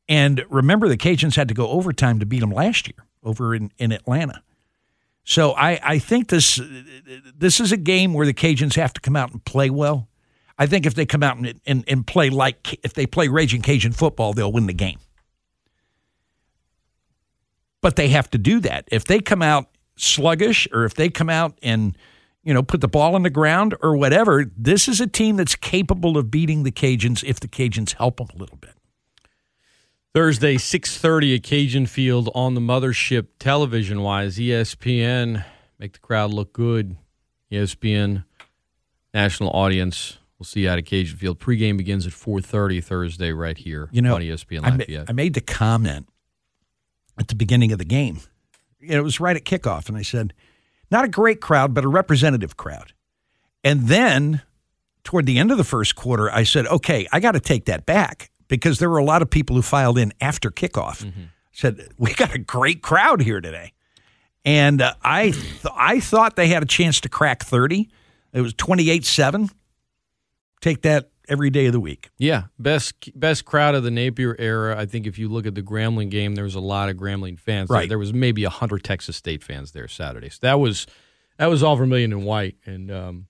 And 0.07 0.43
remember, 0.49 0.87
the 0.87 0.97
Cajuns 0.97 1.35
had 1.35 1.47
to 1.49 1.53
go 1.53 1.67
overtime 1.67 2.19
to 2.19 2.25
beat 2.25 2.39
them 2.39 2.51
last 2.51 2.87
year 2.87 3.05
over 3.23 3.53
in, 3.53 3.71
in 3.77 3.91
Atlanta. 3.91 4.41
So 5.29 5.51
I, 5.51 5.79
I 5.83 5.99
think 5.99 6.29
this 6.29 6.59
this 7.37 7.59
is 7.59 7.71
a 7.71 7.77
game 7.77 8.15
where 8.15 8.25
the 8.25 8.33
Cajuns 8.33 8.73
have 8.77 8.93
to 8.93 8.99
come 8.99 9.15
out 9.15 9.31
and 9.31 9.45
play 9.45 9.69
well. 9.69 10.07
I 10.57 10.65
think 10.65 10.87
if 10.87 10.95
they 10.95 11.05
come 11.05 11.21
out 11.21 11.37
and, 11.37 11.61
and, 11.67 11.83
and 11.87 12.07
play 12.07 12.31
like 12.31 12.79
if 12.83 12.95
they 12.95 13.05
play 13.05 13.27
Raging 13.27 13.61
Cajun 13.61 13.91
football, 13.91 14.33
they'll 14.33 14.51
win 14.51 14.65
the 14.65 14.73
game. 14.73 14.97
But 17.79 17.95
they 17.95 18.07
have 18.09 18.31
to 18.31 18.39
do 18.39 18.59
that. 18.61 18.87
If 18.91 19.05
they 19.05 19.19
come 19.19 19.43
out 19.43 19.67
sluggish 19.97 20.67
or 20.73 20.83
if 20.85 20.95
they 20.95 21.09
come 21.09 21.29
out 21.29 21.59
and 21.61 21.95
you 22.43 22.51
know 22.51 22.63
put 22.63 22.81
the 22.81 22.87
ball 22.87 23.13
on 23.13 23.21
the 23.21 23.29
ground 23.29 23.75
or 23.83 23.95
whatever, 23.95 24.45
this 24.57 24.87
is 24.87 24.99
a 24.99 25.05
team 25.05 25.35
that's 25.35 25.55
capable 25.55 26.17
of 26.17 26.31
beating 26.31 26.63
the 26.63 26.71
Cajuns 26.71 27.23
if 27.23 27.39
the 27.39 27.47
Cajuns 27.47 27.93
help 27.93 28.17
them 28.17 28.29
a 28.33 28.37
little 28.39 28.57
bit. 28.57 28.78
Thursday, 30.13 30.55
6.30 30.55 31.35
at 31.35 31.43
Cajun 31.43 31.85
Field 31.85 32.29
on 32.33 32.55
the 32.55 32.61
mothership 32.61 33.27
television-wise. 33.37 34.37
ESPN, 34.37 35.45
make 35.77 35.93
the 35.93 35.99
crowd 35.99 36.33
look 36.33 36.51
good. 36.51 36.97
ESPN, 37.51 38.25
national 39.13 39.51
audience. 39.51 40.17
We'll 40.39 40.45
see 40.45 40.61
you 40.61 40.69
out 40.69 40.79
at 40.79 40.85
Cajun 40.85 41.17
Field. 41.17 41.39
Pregame 41.39 41.77
begins 41.77 42.07
at 42.07 42.13
4.30 42.13 42.83
Thursday 42.83 43.31
right 43.31 43.57
here 43.57 43.89
You 43.91 44.01
know, 44.01 44.15
on 44.15 44.21
ESPN 44.21 44.63
I, 44.63 44.77
ma- 44.77 45.05
I 45.07 45.11
made 45.11 45.35
the 45.35 45.41
comment 45.41 46.07
at 47.19 47.27
the 47.27 47.35
beginning 47.35 47.71
of 47.71 47.77
the 47.77 47.85
game. 47.85 48.19
It 48.81 49.01
was 49.01 49.19
right 49.19 49.35
at 49.35 49.43
kickoff, 49.43 49.89
and 49.89 49.97
I 49.97 50.01
said, 50.01 50.33
not 50.89 51.05
a 51.05 51.09
great 51.09 51.39
crowd, 51.39 51.73
but 51.73 51.83
a 51.83 51.87
representative 51.87 52.57
crowd. 52.57 52.93
And 53.63 53.87
then 53.87 54.41
toward 55.03 55.27
the 55.27 55.37
end 55.37 55.51
of 55.51 55.57
the 55.57 55.63
first 55.63 55.95
quarter, 55.95 56.31
I 56.31 56.43
said, 56.43 56.65
okay, 56.65 57.07
I 57.11 57.19
got 57.19 57.33
to 57.33 57.39
take 57.39 57.65
that 57.65 57.85
back 57.85 58.31
because 58.49 58.79
there 58.79 58.89
were 58.89 58.97
a 58.97 59.03
lot 59.05 59.21
of 59.21 59.29
people 59.29 59.55
who 59.55 59.61
filed 59.61 59.97
in 59.97 60.11
after 60.19 60.51
kickoff. 60.51 61.09
Said, 61.53 61.87
we 61.97 62.13
got 62.13 62.33
a 62.35 62.39
great 62.39 62.81
crowd 62.81 63.21
here 63.21 63.39
today. 63.41 63.71
And 64.45 64.81
uh, 64.81 64.93
I, 65.01 65.31
th- 65.31 65.65
I 65.75 65.99
thought 66.01 66.35
they 66.35 66.47
had 66.49 66.63
a 66.63 66.65
chance 66.65 66.99
to 67.01 67.09
crack 67.09 67.43
30. 67.43 67.89
It 68.33 68.41
was 68.41 68.53
28 68.53 69.05
7. 69.05 69.49
Take 70.61 70.81
that 70.83 71.09
every 71.27 71.49
day 71.49 71.67
of 71.67 71.73
the 71.73 71.79
week. 71.79 72.09
Yeah, 72.17 72.43
best 72.57 73.17
best 73.17 73.45
crowd 73.45 73.75
of 73.75 73.83
the 73.83 73.91
Napier 73.91 74.35
era. 74.39 74.77
I 74.77 74.85
think 74.85 75.07
if 75.07 75.17
you 75.17 75.29
look 75.29 75.45
at 75.45 75.55
the 75.55 75.61
Grambling 75.61 76.09
game, 76.09 76.35
there 76.35 76.43
was 76.43 76.55
a 76.55 76.59
lot 76.59 76.89
of 76.89 76.97
Grambling 76.97 77.39
fans. 77.39 77.69
There- 77.69 77.77
Right. 77.77 77.89
There, 77.89 77.99
was 77.99 78.13
maybe 78.13 78.43
hundred 78.43 78.83
Texas 78.83 79.15
State 79.15 79.43
fans 79.43 79.71
there 79.71 79.87
Saturday. 79.87 80.29
So 80.29 80.39
that 80.41 80.59
was 80.59 80.85
that 81.37 81.47
was 81.47 81.63
all 81.63 81.75
Vermilion 81.77 82.11
and 82.11 82.25
White, 82.25 82.57
and 82.65 82.91
um, 82.91 83.27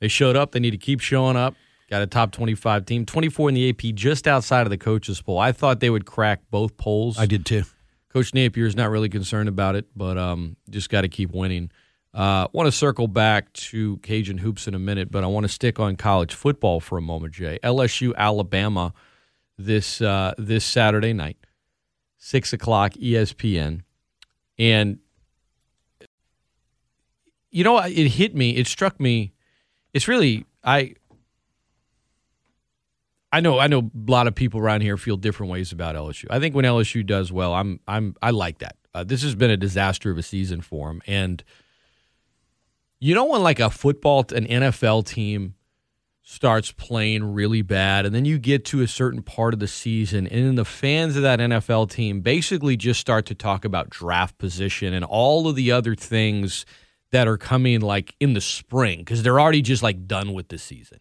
they 0.00 0.08
showed 0.08 0.36
up. 0.36 0.52
They 0.52 0.60
need 0.60 0.72
to 0.72 0.76
keep 0.78 1.00
showing 1.00 1.36
up. 1.36 1.54
Got 1.88 2.02
a 2.02 2.06
top 2.06 2.32
twenty-five 2.32 2.84
team, 2.84 3.06
twenty-four 3.06 3.48
in 3.48 3.54
the 3.54 3.70
AP, 3.70 3.94
just 3.94 4.28
outside 4.28 4.62
of 4.62 4.70
the 4.70 4.78
coaches 4.78 5.22
poll. 5.22 5.38
I 5.38 5.52
thought 5.52 5.80
they 5.80 5.90
would 5.90 6.04
crack 6.04 6.42
both 6.50 6.76
polls. 6.76 7.18
I 7.18 7.26
did 7.26 7.46
too. 7.46 7.64
Coach 8.12 8.34
Napier 8.34 8.66
is 8.66 8.76
not 8.76 8.90
really 8.90 9.08
concerned 9.08 9.48
about 9.48 9.74
it, 9.74 9.86
but 9.94 10.18
um, 10.18 10.56
just 10.70 10.90
got 10.90 11.02
to 11.02 11.08
keep 11.08 11.30
winning. 11.32 11.70
Uh, 12.14 12.48
want 12.52 12.66
to 12.66 12.72
circle 12.72 13.06
back 13.06 13.52
to 13.52 13.98
Cajun 13.98 14.38
hoops 14.38 14.66
in 14.66 14.74
a 14.74 14.78
minute, 14.78 15.10
but 15.10 15.24
I 15.24 15.26
want 15.26 15.44
to 15.44 15.48
stick 15.48 15.78
on 15.78 15.96
college 15.96 16.34
football 16.34 16.80
for 16.80 16.98
a 16.98 17.02
moment, 17.02 17.34
Jay. 17.34 17.58
LSU 17.62 18.14
Alabama 18.16 18.92
this 19.58 20.00
uh, 20.00 20.34
this 20.38 20.64
Saturday 20.64 21.12
night, 21.12 21.36
six 22.16 22.52
o'clock 22.52 22.92
ESPN, 22.92 23.82
and 24.58 24.98
you 27.50 27.64
know 27.64 27.78
it 27.78 28.08
hit 28.08 28.34
me. 28.34 28.56
It 28.56 28.66
struck 28.66 28.98
me. 28.98 29.32
It's 29.92 30.08
really 30.08 30.46
I. 30.64 30.94
I 33.30 33.40
know 33.40 33.58
I 33.58 33.66
know 33.66 33.80
a 33.80 34.10
lot 34.10 34.26
of 34.26 34.34
people 34.34 34.60
around 34.60 34.80
here 34.80 34.96
feel 34.96 35.16
different 35.16 35.52
ways 35.52 35.72
about 35.72 35.94
LSU. 35.94 36.26
I 36.30 36.38
think 36.38 36.54
when 36.54 36.64
LSU 36.64 37.04
does 37.04 37.30
well, 37.30 37.52
I'm 37.52 37.80
I'm 37.86 38.14
I 38.22 38.30
like 38.30 38.58
that. 38.58 38.76
Uh, 38.94 39.04
this 39.04 39.22
has 39.22 39.34
been 39.34 39.50
a 39.50 39.56
disaster 39.56 40.10
of 40.10 40.18
a 40.18 40.22
season 40.22 40.60
for 40.60 40.88
them, 40.88 41.02
and 41.06 41.44
you 43.00 43.14
know 43.14 43.26
when 43.26 43.42
like 43.42 43.60
a 43.60 43.70
football, 43.70 44.24
an 44.34 44.46
NFL 44.46 45.06
team 45.06 45.54
starts 46.22 46.72
playing 46.72 47.34
really 47.34 47.62
bad, 47.62 48.06
and 48.06 48.14
then 48.14 48.24
you 48.24 48.38
get 48.38 48.64
to 48.66 48.80
a 48.80 48.88
certain 48.88 49.22
part 49.22 49.52
of 49.52 49.60
the 49.60 49.68
season, 49.68 50.26
and 50.26 50.46
then 50.46 50.54
the 50.54 50.64
fans 50.64 51.16
of 51.16 51.22
that 51.22 51.38
NFL 51.38 51.90
team 51.90 52.22
basically 52.22 52.76
just 52.76 52.98
start 52.98 53.26
to 53.26 53.34
talk 53.34 53.64
about 53.64 53.90
draft 53.90 54.38
position 54.38 54.94
and 54.94 55.04
all 55.04 55.48
of 55.48 55.54
the 55.54 55.70
other 55.70 55.94
things 55.94 56.64
that 57.12 57.28
are 57.28 57.38
coming 57.38 57.80
like 57.80 58.14
in 58.20 58.32
the 58.32 58.40
spring 58.40 59.00
because 59.00 59.22
they're 59.22 59.40
already 59.40 59.62
just 59.62 59.82
like 59.82 60.06
done 60.06 60.32
with 60.32 60.48
the 60.48 60.58
season. 60.58 61.00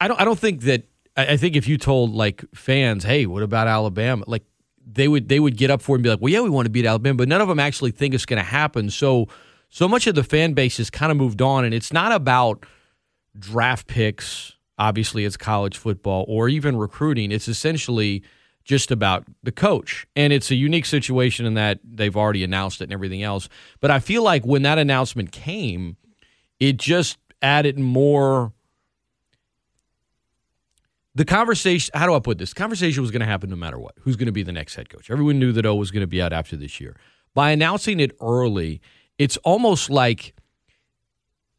I 0.00 0.08
don't 0.08 0.20
I 0.20 0.24
don't 0.24 0.38
think 0.38 0.62
that 0.62 0.84
I, 1.16 1.26
I 1.32 1.36
think 1.36 1.56
if 1.56 1.68
you 1.68 1.78
told 1.78 2.12
like 2.12 2.44
fans, 2.54 3.04
hey, 3.04 3.26
what 3.26 3.42
about 3.42 3.68
Alabama? 3.68 4.24
Like 4.26 4.44
they 4.86 5.08
would 5.08 5.28
they 5.28 5.40
would 5.40 5.56
get 5.56 5.70
up 5.70 5.82
for 5.82 5.96
it 5.96 5.98
and 5.98 6.04
be 6.04 6.10
like, 6.10 6.20
well, 6.20 6.32
yeah, 6.32 6.40
we 6.40 6.50
want 6.50 6.66
to 6.66 6.70
beat 6.70 6.86
Alabama, 6.86 7.16
but 7.16 7.28
none 7.28 7.40
of 7.40 7.48
them 7.48 7.58
actually 7.58 7.90
think 7.90 8.14
it's 8.14 8.26
going 8.26 8.38
to 8.38 8.48
happen. 8.48 8.90
So 8.90 9.28
so 9.68 9.88
much 9.88 10.06
of 10.06 10.14
the 10.14 10.24
fan 10.24 10.52
base 10.52 10.76
has 10.78 10.90
kind 10.90 11.10
of 11.10 11.18
moved 11.18 11.42
on, 11.42 11.64
and 11.64 11.74
it's 11.74 11.92
not 11.92 12.12
about 12.12 12.64
draft 13.38 13.86
picks. 13.86 14.52
Obviously, 14.78 15.24
it's 15.24 15.36
college 15.36 15.76
football 15.76 16.24
or 16.28 16.48
even 16.48 16.76
recruiting. 16.76 17.32
It's 17.32 17.48
essentially 17.48 18.22
just 18.66 18.90
about 18.90 19.24
the 19.42 19.52
coach. 19.52 20.06
And 20.16 20.32
it's 20.32 20.50
a 20.50 20.54
unique 20.54 20.86
situation 20.86 21.46
in 21.46 21.54
that 21.54 21.78
they've 21.84 22.16
already 22.16 22.42
announced 22.42 22.80
it 22.80 22.84
and 22.84 22.92
everything 22.92 23.22
else. 23.22 23.48
But 23.80 23.90
I 23.90 24.00
feel 24.00 24.22
like 24.22 24.44
when 24.44 24.62
that 24.62 24.76
announcement 24.76 25.30
came, 25.30 25.96
it 26.58 26.76
just 26.76 27.16
added 27.40 27.78
more 27.78 28.52
the 31.16 31.24
conversation 31.24 31.90
how 31.94 32.06
do 32.06 32.14
I 32.14 32.20
put 32.20 32.36
this? 32.36 32.52
Conversation 32.52 33.00
was 33.00 33.10
going 33.10 33.20
to 33.20 33.26
happen 33.26 33.48
no 33.48 33.56
matter 33.56 33.78
what. 33.78 33.94
Who's 34.02 34.16
going 34.16 34.26
to 34.26 34.32
be 34.32 34.42
the 34.42 34.52
next 34.52 34.74
head 34.74 34.90
coach? 34.90 35.10
Everyone 35.10 35.38
knew 35.38 35.50
that 35.52 35.64
O 35.64 35.74
was 35.74 35.90
going 35.90 36.02
to 36.02 36.06
be 36.06 36.20
out 36.20 36.32
after 36.32 36.56
this 36.56 36.78
year. 36.78 36.94
By 37.34 37.52
announcing 37.52 38.00
it 38.00 38.14
early, 38.20 38.82
it's 39.18 39.38
almost 39.38 39.88
like 39.88 40.34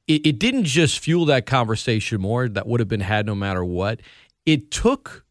it, 0.08 0.28
it 0.28 0.40
didn't 0.40 0.66
just 0.66 1.00
fuel 1.00 1.26
that 1.26 1.48
conversation 1.48 2.22
more 2.22 2.48
that 2.48 2.68
would 2.68 2.80
have 2.80 2.88
been 2.88 3.02
had 3.02 3.26
no 3.26 3.34
matter 3.34 3.66
what. 3.66 4.00
It 4.46 4.70
took 4.70 5.26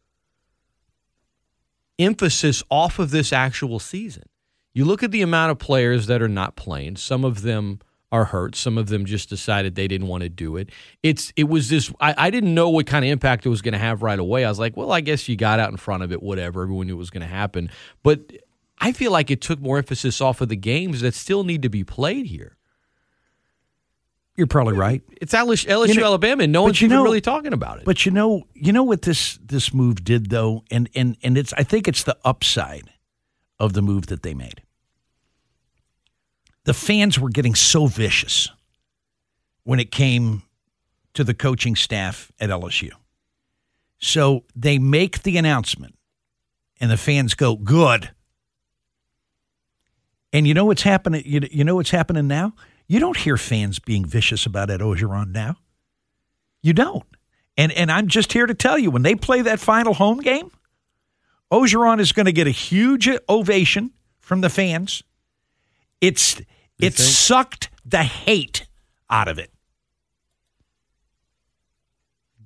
emphasis 1.97 2.63
off 2.69 2.99
of 2.99 3.11
this 3.11 3.31
actual 3.31 3.79
season. 3.79 4.23
You 4.73 4.83
look 4.83 5.03
at 5.03 5.11
the 5.11 5.21
amount 5.21 5.51
of 5.51 5.57
players 5.57 6.07
that 6.07 6.21
are 6.21 6.27
not 6.27 6.57
playing. 6.57 6.97
Some 6.97 7.23
of 7.23 7.43
them 7.43 7.79
are 8.11 8.25
hurt. 8.25 8.55
Some 8.55 8.77
of 8.77 8.87
them 8.87 9.05
just 9.05 9.29
decided 9.29 9.75
they 9.75 9.87
didn't 9.87 10.07
want 10.07 10.23
to 10.23 10.29
do 10.29 10.55
it. 10.55 10.69
It's 11.03 11.33
it 11.35 11.45
was 11.45 11.69
this. 11.69 11.91
I, 11.99 12.15
I 12.17 12.29
didn't 12.29 12.53
know 12.53 12.69
what 12.69 12.87
kind 12.87 13.03
of 13.03 13.11
impact 13.11 13.45
it 13.45 13.49
was 13.49 13.61
going 13.61 13.73
to 13.73 13.77
have 13.79 14.01
right 14.01 14.17
away. 14.19 14.45
I 14.45 14.49
was 14.49 14.59
like, 14.59 14.77
well, 14.77 14.91
I 14.91 15.01
guess 15.01 15.27
you 15.27 15.35
got 15.35 15.59
out 15.59 15.71
in 15.71 15.77
front 15.77 16.03
of 16.03 16.11
it. 16.11 16.23
Whatever. 16.23 16.61
Everyone 16.63 16.87
knew 16.87 16.95
it 16.95 16.97
was 16.97 17.09
going 17.09 17.21
to 17.21 17.27
happen. 17.27 17.69
But 18.03 18.31
I 18.79 18.91
feel 18.93 19.11
like 19.11 19.29
it 19.29 19.41
took 19.41 19.59
more 19.59 19.77
emphasis 19.77 20.21
off 20.21 20.39
of 20.39 20.49
the 20.49 20.55
games 20.55 21.01
that 21.01 21.15
still 21.15 21.43
need 21.43 21.61
to 21.63 21.69
be 21.69 21.83
played 21.83 22.27
here. 22.27 22.55
You're 24.35 24.45
probably 24.47 24.75
right. 24.75 25.01
It's 25.19 25.33
LSU, 25.33 25.65
LSU 25.67 25.87
You 25.89 25.93
know- 25.95 26.05
Alabama, 26.05 26.43
and 26.43 26.53
no 26.53 26.61
one's 26.61 26.81
even 26.81 26.95
know- 26.95 27.03
really 27.03 27.21
talking 27.21 27.53
about 27.53 27.79
it. 27.79 27.85
But 27.85 28.05
you 28.05 28.11
know, 28.11 28.43
you 28.53 28.71
know 28.71 28.83
what 28.83 29.01
this 29.01 29.39
this 29.43 29.73
move 29.73 30.03
did 30.03 30.29
though, 30.29 30.63
and 30.69 30.87
and 30.95 31.17
and 31.23 31.37
it's 31.39 31.53
I 31.53 31.63
think 31.63 31.87
it's 31.87 32.03
the 32.03 32.15
upside 32.23 32.83
of 33.59 33.73
the 33.73 33.81
move 33.81 34.07
that 34.07 34.21
they 34.21 34.35
made. 34.35 34.61
The 36.67 36.73
fans 36.73 37.17
were 37.17 37.29
getting 37.29 37.55
so 37.55 37.87
vicious 37.87 38.49
when 39.63 39.79
it 39.79 39.89
came 39.89 40.43
to 41.13 41.23
the 41.23 41.33
coaching 41.33 41.77
staff 41.77 42.29
at 42.41 42.49
LSU. 42.49 42.91
So 43.99 44.43
they 44.53 44.77
make 44.77 45.23
the 45.23 45.37
announcement 45.37 45.95
and 46.81 46.91
the 46.91 46.97
fans 46.97 47.35
go, 47.35 47.55
"Good." 47.55 48.11
And 50.33 50.45
you 50.45 50.53
know 50.53 50.65
what's 50.65 50.81
happening 50.81 51.23
you, 51.25 51.63
know 51.63 51.75
what's 51.75 51.91
happening 51.91 52.27
now? 52.27 52.53
You 52.85 52.99
don't 52.99 53.15
hear 53.15 53.37
fans 53.37 53.79
being 53.79 54.03
vicious 54.03 54.45
about 54.45 54.69
Ed 54.69 54.81
Orgeron 54.81 55.31
now. 55.31 55.55
You 56.61 56.73
don't. 56.73 57.05
And 57.55 57.71
and 57.71 57.89
I'm 57.89 58.09
just 58.09 58.33
here 58.33 58.45
to 58.45 58.53
tell 58.53 58.77
you 58.77 58.91
when 58.91 59.03
they 59.03 59.15
play 59.15 59.41
that 59.41 59.61
final 59.61 59.93
home 59.93 60.19
game, 60.19 60.51
Orgeron 61.49 62.01
is 62.01 62.11
going 62.11 62.25
to 62.25 62.33
get 62.33 62.45
a 62.45 62.51
huge 62.51 63.07
ovation 63.29 63.93
from 64.19 64.41
the 64.41 64.49
fans. 64.49 65.01
It's 66.01 66.41
it 66.79 66.93
think? 66.93 67.09
sucked 67.09 67.69
the 67.85 68.03
hate 68.03 68.67
out 69.09 69.27
of 69.27 69.39
it. 69.39 69.51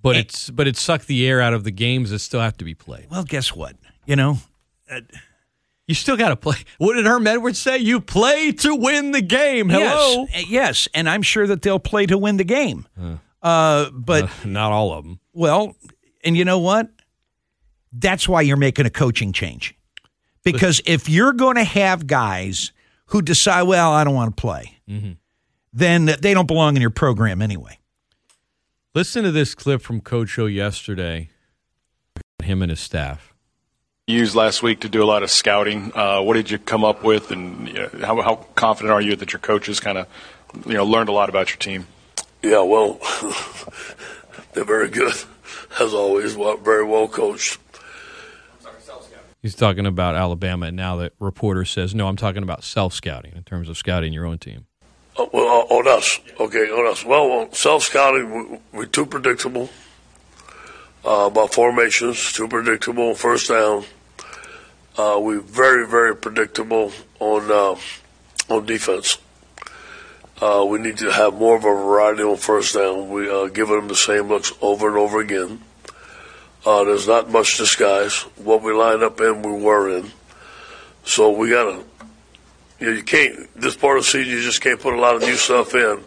But 0.01 0.15
it's 0.17 0.49
but 0.49 0.67
it 0.67 0.77
sucked 0.77 1.07
the 1.07 1.27
air 1.27 1.41
out 1.41 1.53
of 1.53 1.63
the 1.63 1.71
games 1.71 2.09
that 2.09 2.19
still 2.19 2.39
have 2.39 2.57
to 2.57 2.65
be 2.65 2.73
played. 2.73 3.07
Well, 3.11 3.23
guess 3.23 3.55
what? 3.55 3.75
You 4.05 4.15
know, 4.15 4.37
You 5.85 5.93
still 5.93 6.17
got 6.17 6.29
to 6.29 6.35
play. 6.35 6.55
What 6.79 6.95
did 6.95 7.05
Herm 7.05 7.27
Edwards 7.27 7.59
say? 7.59 7.77
You 7.77 8.01
play 8.01 8.51
to 8.53 8.73
win 8.75 9.11
the 9.11 9.21
game. 9.21 9.69
Hello. 9.69 10.25
yes, 10.31 10.49
yes, 10.49 10.87
and 10.95 11.07
I'm 11.07 11.21
sure 11.21 11.45
that 11.45 11.61
they'll 11.61 11.79
play 11.79 12.05
to 12.07 12.17
win 12.17 12.37
the 12.37 12.43
game. 12.43 12.87
Uh, 13.43 13.89
but 13.91 14.29
Not 14.45 14.71
all 14.71 14.93
of 14.93 15.03
them. 15.03 15.19
Well, 15.33 15.75
and 16.23 16.35
you 16.35 16.45
know 16.45 16.59
what? 16.59 16.89
That's 17.93 18.27
why 18.27 18.41
you're 18.41 18.57
making 18.57 18.85
a 18.85 18.89
coaching 18.89 19.33
change. 19.33 19.75
Because 20.43 20.81
if 20.85 21.09
you're 21.09 21.33
going 21.33 21.57
to 21.57 21.63
have 21.63 22.07
guys 22.07 22.71
who 23.11 23.21
decide, 23.21 23.63
well, 23.63 23.91
I 23.91 24.03
don't 24.03 24.15
want 24.15 24.35
to 24.35 24.41
play, 24.41 24.77
then 25.73 26.05
they 26.05 26.33
don't 26.33 26.47
belong 26.47 26.75
in 26.75 26.81
your 26.81 26.91
program 26.91 27.41
anyway. 27.41 27.77
Listen 28.93 29.23
to 29.23 29.31
this 29.31 29.55
clip 29.55 29.81
from 29.81 30.01
Coach 30.01 30.37
O 30.37 30.45
yesterday. 30.45 31.29
Him 32.43 32.61
and 32.61 32.69
his 32.71 32.79
staff. 32.79 33.33
used 34.07 34.35
last 34.35 34.61
week 34.63 34.81
to 34.81 34.89
do 34.89 35.01
a 35.03 35.05
lot 35.05 35.23
of 35.23 35.29
scouting. 35.31 35.91
Uh, 35.95 36.21
what 36.21 36.33
did 36.33 36.49
you 36.51 36.57
come 36.57 36.83
up 36.83 37.03
with, 37.03 37.31
and 37.31 37.67
you 37.67 37.73
know, 37.75 37.89
how, 38.01 38.21
how 38.21 38.35
confident 38.55 38.91
are 38.91 38.99
you 39.01 39.15
that 39.15 39.31
your 39.31 39.39
coaches 39.39 39.79
kind 39.79 39.97
of, 39.97 40.07
you 40.65 40.73
know, 40.73 40.83
learned 40.83 41.07
a 41.07 41.13
lot 41.13 41.29
about 41.29 41.49
your 41.49 41.57
team? 41.57 41.87
Yeah, 42.41 42.63
well, 42.63 42.99
they're 44.53 44.65
very 44.65 44.89
good, 44.89 45.13
as 45.79 45.93
always. 45.93 46.35
Well, 46.35 46.57
very 46.57 46.83
well 46.83 47.07
coached. 47.07 47.59
He's 49.41 49.55
talking 49.55 49.87
about 49.87 50.15
Alabama, 50.15 50.67
and 50.67 50.77
now 50.77 50.97
the 50.97 51.11
reporter 51.19 51.65
says, 51.65 51.95
"No, 51.95 52.07
I'm 52.07 52.15
talking 52.15 52.43
about 52.43 52.63
self 52.63 52.93
scouting 52.93 53.33
in 53.35 53.43
terms 53.43 53.69
of 53.69 53.77
scouting 53.77 54.13
your 54.13 54.25
own 54.25 54.37
team." 54.37 54.67
Uh, 55.17 55.25
well, 55.33 55.67
uh, 55.69 55.75
on 55.75 55.87
us, 55.87 56.19
okay, 56.39 56.69
on 56.69 56.85
us. 56.85 57.03
Well, 57.03 57.51
self 57.51 57.83
scouting, 57.83 58.51
we, 58.51 58.59
we're 58.71 58.85
too 58.85 59.07
predictable 59.07 59.69
uh, 61.03 61.25
about 61.25 61.53
formations. 61.53 62.33
Too 62.33 62.47
predictable 62.47 63.15
first 63.15 63.49
down. 63.49 63.85
Uh, 64.95 65.17
we're 65.19 65.39
very, 65.39 65.87
very 65.87 66.15
predictable 66.15 66.91
on 67.19 67.51
uh, 67.51 68.53
on 68.53 68.65
defense. 68.67 69.17
Uh, 70.39 70.65
we 70.67 70.79
need 70.79 70.97
to 70.97 71.11
have 71.11 71.33
more 71.33 71.55
of 71.55 71.63
a 71.63 71.67
variety 71.67 72.23
on 72.23 72.37
first 72.37 72.75
down. 72.75 73.09
We 73.09 73.29
uh, 73.29 73.47
giving 73.47 73.75
them 73.75 73.87
the 73.87 73.95
same 73.95 74.27
looks 74.27 74.53
over 74.61 74.87
and 74.87 74.97
over 74.97 75.19
again. 75.19 75.61
Uh, 76.65 76.83
there's 76.83 77.07
not 77.07 77.29
much 77.29 77.57
disguise. 77.57 78.21
What 78.37 78.61
we 78.61 78.71
line 78.71 79.03
up 79.03 79.19
in, 79.19 79.41
we 79.41 79.51
were 79.51 79.97
in. 79.97 80.11
So 81.03 81.31
we 81.31 81.49
gotta. 81.49 81.83
You, 82.79 82.87
know, 82.87 82.93
you 82.93 83.03
can't. 83.03 83.49
This 83.59 83.75
part 83.75 83.97
of 83.97 84.03
the 84.03 84.09
season, 84.09 84.33
you 84.33 84.41
just 84.41 84.61
can't 84.61 84.79
put 84.79 84.93
a 84.93 84.99
lot 84.99 85.15
of 85.15 85.21
new 85.21 85.35
stuff 85.35 85.73
in. 85.73 86.03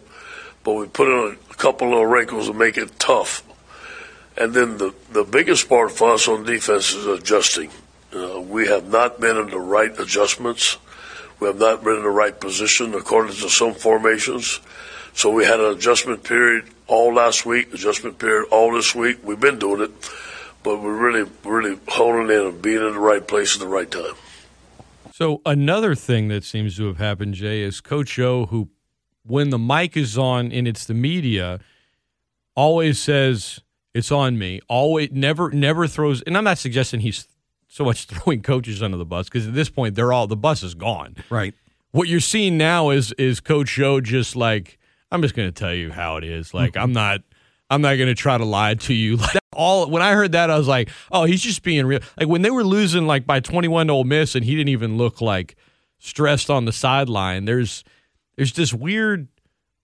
But 0.63 0.73
we 0.73 0.87
put 0.87 1.07
in 1.07 1.37
a, 1.49 1.53
couple 1.55 1.87
little 1.87 2.05
wrinkles 2.05 2.47
to 2.47 2.53
make 2.53 2.77
it 2.77 2.99
tough. 2.99 3.43
And 4.37 4.53
then 4.53 4.77
the 4.77 4.93
the 5.11 5.23
biggest 5.23 5.69
part 5.69 5.91
for 5.91 6.11
us 6.11 6.27
on 6.27 6.43
defense 6.43 6.93
is 6.93 7.05
adjusting. 7.05 7.69
Uh, 8.13 8.41
we 8.41 8.67
have 8.67 8.89
not 8.89 9.19
been 9.19 9.37
in 9.37 9.49
the 9.49 9.59
right 9.59 9.97
adjustments. 9.99 10.77
We 11.39 11.47
have 11.47 11.59
not 11.59 11.83
been 11.83 11.97
in 11.97 12.03
the 12.03 12.09
right 12.09 12.37
position 12.37 12.93
according 12.93 13.35
to 13.35 13.49
some 13.49 13.73
formations. 13.73 14.61
So 15.13 15.31
we 15.31 15.45
had 15.45 15.59
an 15.59 15.71
adjustment 15.71 16.23
period 16.23 16.65
all 16.87 17.13
last 17.13 17.45
week, 17.45 17.73
adjustment 17.73 18.19
period 18.19 18.47
all 18.51 18.73
this 18.73 18.93
week. 18.93 19.19
We've 19.23 19.39
been 19.39 19.59
doing 19.59 19.81
it, 19.81 19.91
but 20.65 20.81
we're 20.81 20.97
really, 20.97 21.29
really 21.45 21.79
honing 21.87 22.35
in 22.35 22.47
and 22.47 22.61
being 22.61 22.81
in 22.81 22.91
the 22.91 22.99
right 22.99 23.25
place 23.25 23.53
at 23.53 23.59
the 23.59 23.67
right 23.67 23.89
time. 23.89 24.15
So 25.13 25.41
another 25.45 25.95
thing 25.95 26.27
that 26.29 26.43
seems 26.43 26.75
to 26.77 26.87
have 26.87 26.97
happened, 26.97 27.35
Jay, 27.35 27.61
is 27.61 27.79
Coach 27.79 28.19
O, 28.19 28.47
who, 28.47 28.69
when 29.23 29.51
the 29.51 29.59
mic 29.59 29.95
is 29.95 30.17
on 30.17 30.51
and 30.51 30.67
it's 30.67 30.85
the 30.85 30.95
media, 30.95 31.59
always 32.55 32.99
says 32.99 33.61
it's 33.93 34.11
on 34.11 34.37
me. 34.37 34.59
Always, 34.67 35.11
never, 35.11 35.51
never 35.51 35.87
throws. 35.87 36.21
And 36.23 36.35
I'm 36.35 36.43
not 36.43 36.57
suggesting 36.57 36.99
he's 36.99 37.27
so 37.67 37.85
much 37.85 38.05
throwing 38.07 38.41
coaches 38.41 38.81
under 38.81 38.97
the 38.97 39.05
bus 39.05 39.29
because 39.29 39.47
at 39.47 39.53
this 39.53 39.69
point 39.69 39.95
they're 39.95 40.11
all 40.11 40.27
the 40.27 40.35
bus 40.35 40.63
is 40.63 40.73
gone. 40.73 41.15
Right. 41.29 41.53
What 41.91 42.09
you're 42.09 42.19
seeing 42.19 42.57
now 42.57 42.89
is 42.89 43.13
is 43.13 43.39
Coach 43.39 43.79
O 43.79 44.01
just 44.01 44.35
like 44.35 44.79
I'm 45.11 45.21
just 45.21 45.33
going 45.35 45.47
to 45.47 45.53
tell 45.53 45.73
you 45.73 45.91
how 45.91 46.17
it 46.17 46.25
is. 46.25 46.53
Like 46.53 46.73
mm-hmm. 46.73 46.83
I'm 46.83 46.91
not. 46.91 47.21
I'm 47.67 47.81
not 47.81 47.95
going 47.95 48.09
to 48.09 48.15
try 48.15 48.37
to 48.37 48.45
lie 48.45 48.75
to 48.75 48.93
you. 48.93 49.17
Like 49.33 49.37
all 49.55 49.89
when 49.89 50.01
I 50.01 50.13
heard 50.13 50.33
that, 50.33 50.49
I 50.49 50.57
was 50.57 50.67
like, 50.67 50.89
"Oh, 51.11 51.25
he's 51.25 51.41
just 51.41 51.63
being 51.63 51.85
real." 51.85 51.99
Like 52.17 52.27
when 52.27 52.41
they 52.41 52.51
were 52.51 52.63
losing 52.63 53.07
like 53.07 53.25
by 53.25 53.39
21 53.39 53.87
to 53.87 53.93
Ole 53.93 54.03
Miss, 54.03 54.35
and 54.35 54.45
he 54.45 54.55
didn't 54.55 54.69
even 54.69 54.97
look 54.97 55.21
like 55.21 55.55
stressed 55.99 56.49
on 56.49 56.65
the 56.65 56.71
sideline. 56.71 57.45
There's 57.45 57.83
there's 58.35 58.53
this 58.53 58.73
weird 58.73 59.27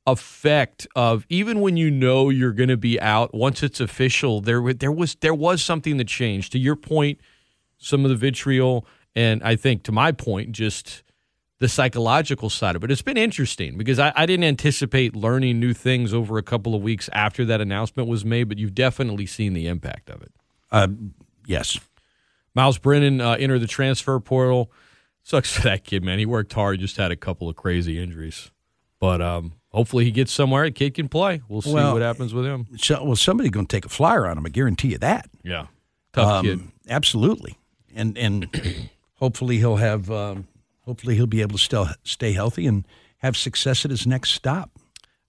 effect 0.08 0.88
of 0.96 1.26
even 1.30 1.62
when 1.62 1.78
you 1.78 1.92
know 1.92 2.30
you're 2.30 2.54
going 2.54 2.70
to 2.70 2.78
be 2.78 3.00
out 3.00 3.34
once 3.34 3.64
it's 3.64 3.80
official. 3.80 4.42
There 4.42 4.74
there 4.74 4.92
was 4.92 5.16
there 5.16 5.34
was 5.34 5.64
something 5.64 5.98
that 5.98 6.08
changed. 6.08 6.52
To 6.54 6.60
your 6.60 6.76
point, 6.76 7.20
some 7.78 8.04
of 8.06 8.10
the 8.10 8.16
vitriol, 8.16 8.86
and 9.16 9.44
I 9.44 9.56
think 9.56 9.84
to 9.84 9.92
my 9.92 10.12
point, 10.12 10.52
just 10.52 11.04
the 11.62 11.70
psychological 11.70 12.50
side 12.50 12.76
of 12.76 12.84
it. 12.84 12.90
It's 12.90 13.04
been 13.04 13.18
interesting 13.18 13.78
because 13.78 14.00
I, 14.00 14.12
I, 14.16 14.26
didn't 14.26 14.46
anticipate 14.46 15.16
learning 15.16 15.60
new 15.60 15.76
things 15.76 16.12
over 16.12 16.40
a 16.40 16.42
couple 16.42 16.74
of 16.74 16.82
weeks 16.82 17.08
after 17.14 17.46
that 17.46 17.62
announcement 17.62 18.10
was 18.10 18.26
made, 18.26 18.46
but 18.46 18.58
you've 18.58 18.74
definitely 18.74 19.28
seen 19.28 19.54
the 19.54 19.68
impact 19.68 20.10
of 20.10 20.24
it. 20.24 20.32
Uh, 20.72 20.88
yes. 21.46 21.80
Miles 22.56 22.80
Brennan 22.80 23.22
uh, 23.22 23.34
entered 23.34 23.60
the 23.60 23.68
transfer 23.68 24.20
portal. 24.20 24.72
Sucks 25.22 25.54
for 25.56 25.62
that 25.62 25.84
kid, 25.84 26.04
man. 26.04 26.18
He 26.18 26.26
worked 26.26 26.52
hard, 26.52 26.80
just 26.80 26.98
had 26.98 27.12
a 27.12 27.16
couple 27.16 27.48
of 27.48 27.56
crazy 27.56 28.02
injuries. 28.02 28.50
But 29.00 29.22
um, 29.22 29.54
hopefully 29.70 30.04
he 30.04 30.10
gets 30.10 30.32
somewhere. 30.32 30.64
The 30.64 30.72
kid 30.72 30.96
can 30.96 31.10
play. 31.10 31.44
We'll 31.48 31.62
see 31.62 31.76
Well, 31.76 31.94
what 31.94 32.02
happens 32.02 32.34
with 32.34 32.46
him. 32.46 32.70
So, 32.78 33.04
well, 33.04 33.16
somebody's 33.16 33.52
going 33.52 33.68
to 33.68 33.76
take 33.78 33.86
a 33.86 33.90
flyer 33.90 34.26
on 34.26 34.36
him. 34.36 34.48
I 34.48 34.50
guarantee 34.50 34.94
you 34.94 34.98
that. 34.98 35.30
Yeah. 35.44 35.68
Tough 36.14 36.28
Um, 36.28 36.44
kid. 36.44 36.62
Absolutely. 36.90 37.60
And 37.94 38.18
and 38.18 38.90
hopefully 39.18 39.60
he'll 39.60 39.76
have. 39.76 40.10
Um, 40.10 40.48
hopefully 40.82 41.16
he'll 41.16 41.28
be 41.28 41.42
able 41.42 41.58
to 41.58 41.64
still 41.64 41.88
stay 42.04 42.34
healthy 42.34 42.68
and 42.68 42.86
have 43.18 43.38
success 43.38 43.86
at 43.86 43.92
his 43.92 44.08
next 44.08 44.32
stop. 44.32 44.72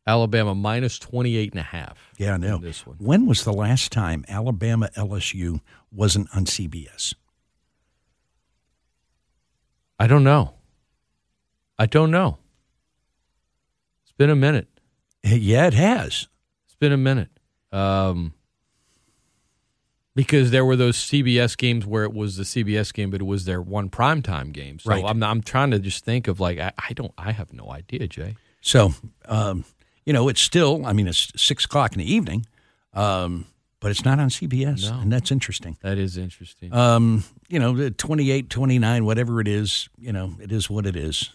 Alabama 0.06 0.54
minus 0.54 0.98
28 0.98 1.52
and 1.52 1.60
a 1.60 1.62
half. 1.62 2.10
Yeah, 2.18 2.34
I 2.34 2.36
know. 2.36 2.58
This 2.58 2.86
one. 2.86 2.96
When 2.98 3.26
was 3.26 3.44
the 3.44 3.52
last 3.52 3.92
time 3.92 4.24
Alabama 4.28 4.90
LSU 4.96 5.60
wasn't 5.92 6.28
on 6.34 6.46
CBS? 6.46 7.14
I 9.98 10.08
don't 10.08 10.24
know. 10.24 10.54
I 11.78 11.86
don't 11.86 12.10
know. 12.10 12.38
It's 14.02 14.12
been 14.12 14.30
a 14.30 14.36
minute. 14.36 14.68
Yeah, 15.22 15.68
it 15.68 15.74
has. 15.74 16.26
It's 16.66 16.74
been 16.74 16.92
a 16.92 16.96
minute. 16.96 17.28
Um, 17.70 18.34
because 20.14 20.51
there 20.51 20.64
were 20.64 20.77
those 20.77 20.96
CBS 20.96 21.57
games 21.57 21.87
where 21.87 22.05
it 22.05 22.12
was 22.12 22.37
the 22.37 22.42
CBS 22.44 22.92
game, 22.92 23.11
but 23.11 23.20
it 23.20 23.25
was 23.25 23.44
their 23.44 23.62
one 23.62 23.88
primetime 23.88 24.53
game. 24.53 24.79
So 24.79 24.90
Right. 24.90 25.05
I'm 25.05 25.22
I'm 25.22 25.42
trying 25.42 25.70
to 25.70 25.79
just 25.79 26.05
think 26.05 26.29
of 26.29 26.40
like 26.40 26.59
I, 26.59 26.72
I 26.79 26.92
don't 26.92 27.12
I 27.18 27.33
have 27.33 27.53
no 27.53 27.70
idea, 27.70 28.07
Jay. 28.07 28.37
So, 28.61 28.94
um, 29.27 29.64
you 30.05 30.12
know, 30.12 30.29
it's 30.29 30.40
still. 30.40 30.85
I 30.87 30.92
mean, 30.92 31.09
it's 31.09 31.33
six 31.37 31.64
o'clock 31.64 31.92
in 31.94 31.98
the 31.98 32.12
evening, 32.12 32.46
um, 32.94 33.46
but 33.81 33.90
it's 33.90 34.05
not 34.05 34.20
on 34.20 34.29
CBS, 34.29 34.88
No. 34.90 35.01
and 35.01 35.12
that's 35.12 35.31
interesting. 35.33 35.77
That 35.83 35.98
is 35.98 36.16
interesting. 36.16 36.72
Um, 36.72 37.25
you 37.48 37.59
know, 37.59 37.75
the 37.75 37.90
28, 37.90 38.48
29, 38.51 39.05
whatever 39.05 39.40
it 39.40 39.48
is, 39.48 39.88
you 39.98 40.12
know, 40.12 40.35
it 40.40 40.53
is 40.53 40.70
what 40.70 40.87
it 40.87 40.94
is. 40.96 41.31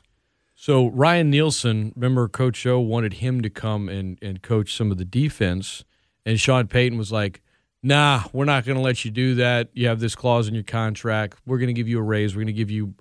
So 0.55 0.87
Ryan 0.87 1.29
Nielsen, 1.29 1.91
remember 1.95 2.27
Coach 2.27 2.65
O 2.65 2.79
wanted 2.79 3.15
him 3.15 3.41
to 3.41 3.49
come 3.49 3.89
and, 3.89 4.17
and 4.21 4.41
coach 4.41 4.73
some 4.75 4.91
of 4.91 4.97
the 4.97 5.05
defense, 5.05 5.83
and 6.25 6.39
Sean 6.39 6.67
Payton 6.67 6.97
was 6.97 7.11
like, 7.11 7.41
"Nah, 7.83 8.23
we're 8.33 8.45
not 8.45 8.65
going 8.65 8.77
to 8.77 8.81
let 8.81 9.05
you 9.05 9.11
do 9.11 9.35
that. 9.35 9.69
You 9.73 9.87
have 9.87 9.99
this 9.99 10.15
clause 10.15 10.47
in 10.47 10.53
your 10.53 10.63
contract. 10.63 11.37
We're 11.45 11.57
going 11.57 11.67
to 11.67 11.73
give 11.73 11.87
you 11.87 11.99
a 11.99 12.03
raise. 12.03 12.35
We're 12.35 12.41
going 12.41 12.47
to 12.47 12.53
give 12.53 12.71
you 12.71 12.95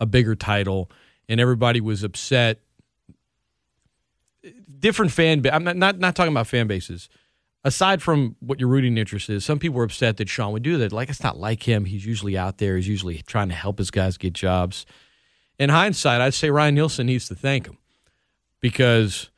a 0.00 0.06
bigger 0.06 0.34
title." 0.34 0.90
And 1.28 1.40
everybody 1.40 1.80
was 1.80 2.02
upset. 2.02 2.60
Different 4.78 5.12
fan. 5.12 5.40
Ba- 5.40 5.54
I'm 5.54 5.64
not, 5.64 5.76
not 5.76 5.98
not 5.98 6.16
talking 6.16 6.32
about 6.32 6.46
fan 6.46 6.66
bases. 6.66 7.08
Aside 7.64 8.00
from 8.00 8.36
what 8.40 8.60
your 8.60 8.68
rooting 8.68 8.96
interest 8.96 9.28
is, 9.28 9.44
some 9.44 9.58
people 9.58 9.76
were 9.76 9.84
upset 9.84 10.16
that 10.18 10.28
Sean 10.28 10.52
would 10.52 10.62
do 10.62 10.78
that. 10.78 10.92
Like 10.92 11.10
it's 11.10 11.22
not 11.22 11.38
like 11.38 11.68
him. 11.68 11.84
He's 11.84 12.06
usually 12.06 12.38
out 12.38 12.58
there. 12.58 12.76
He's 12.76 12.88
usually 12.88 13.18
trying 13.26 13.48
to 13.48 13.54
help 13.54 13.78
his 13.78 13.90
guys 13.90 14.16
get 14.16 14.32
jobs 14.32 14.86
in 15.58 15.70
hindsight, 15.70 16.20
I'd 16.20 16.34
say 16.34 16.50
Ryan 16.50 16.74
Nielsen 16.76 17.06
needs 17.06 17.28
to 17.28 17.34
thank 17.34 17.66
him 17.66 17.78
because 18.60 19.30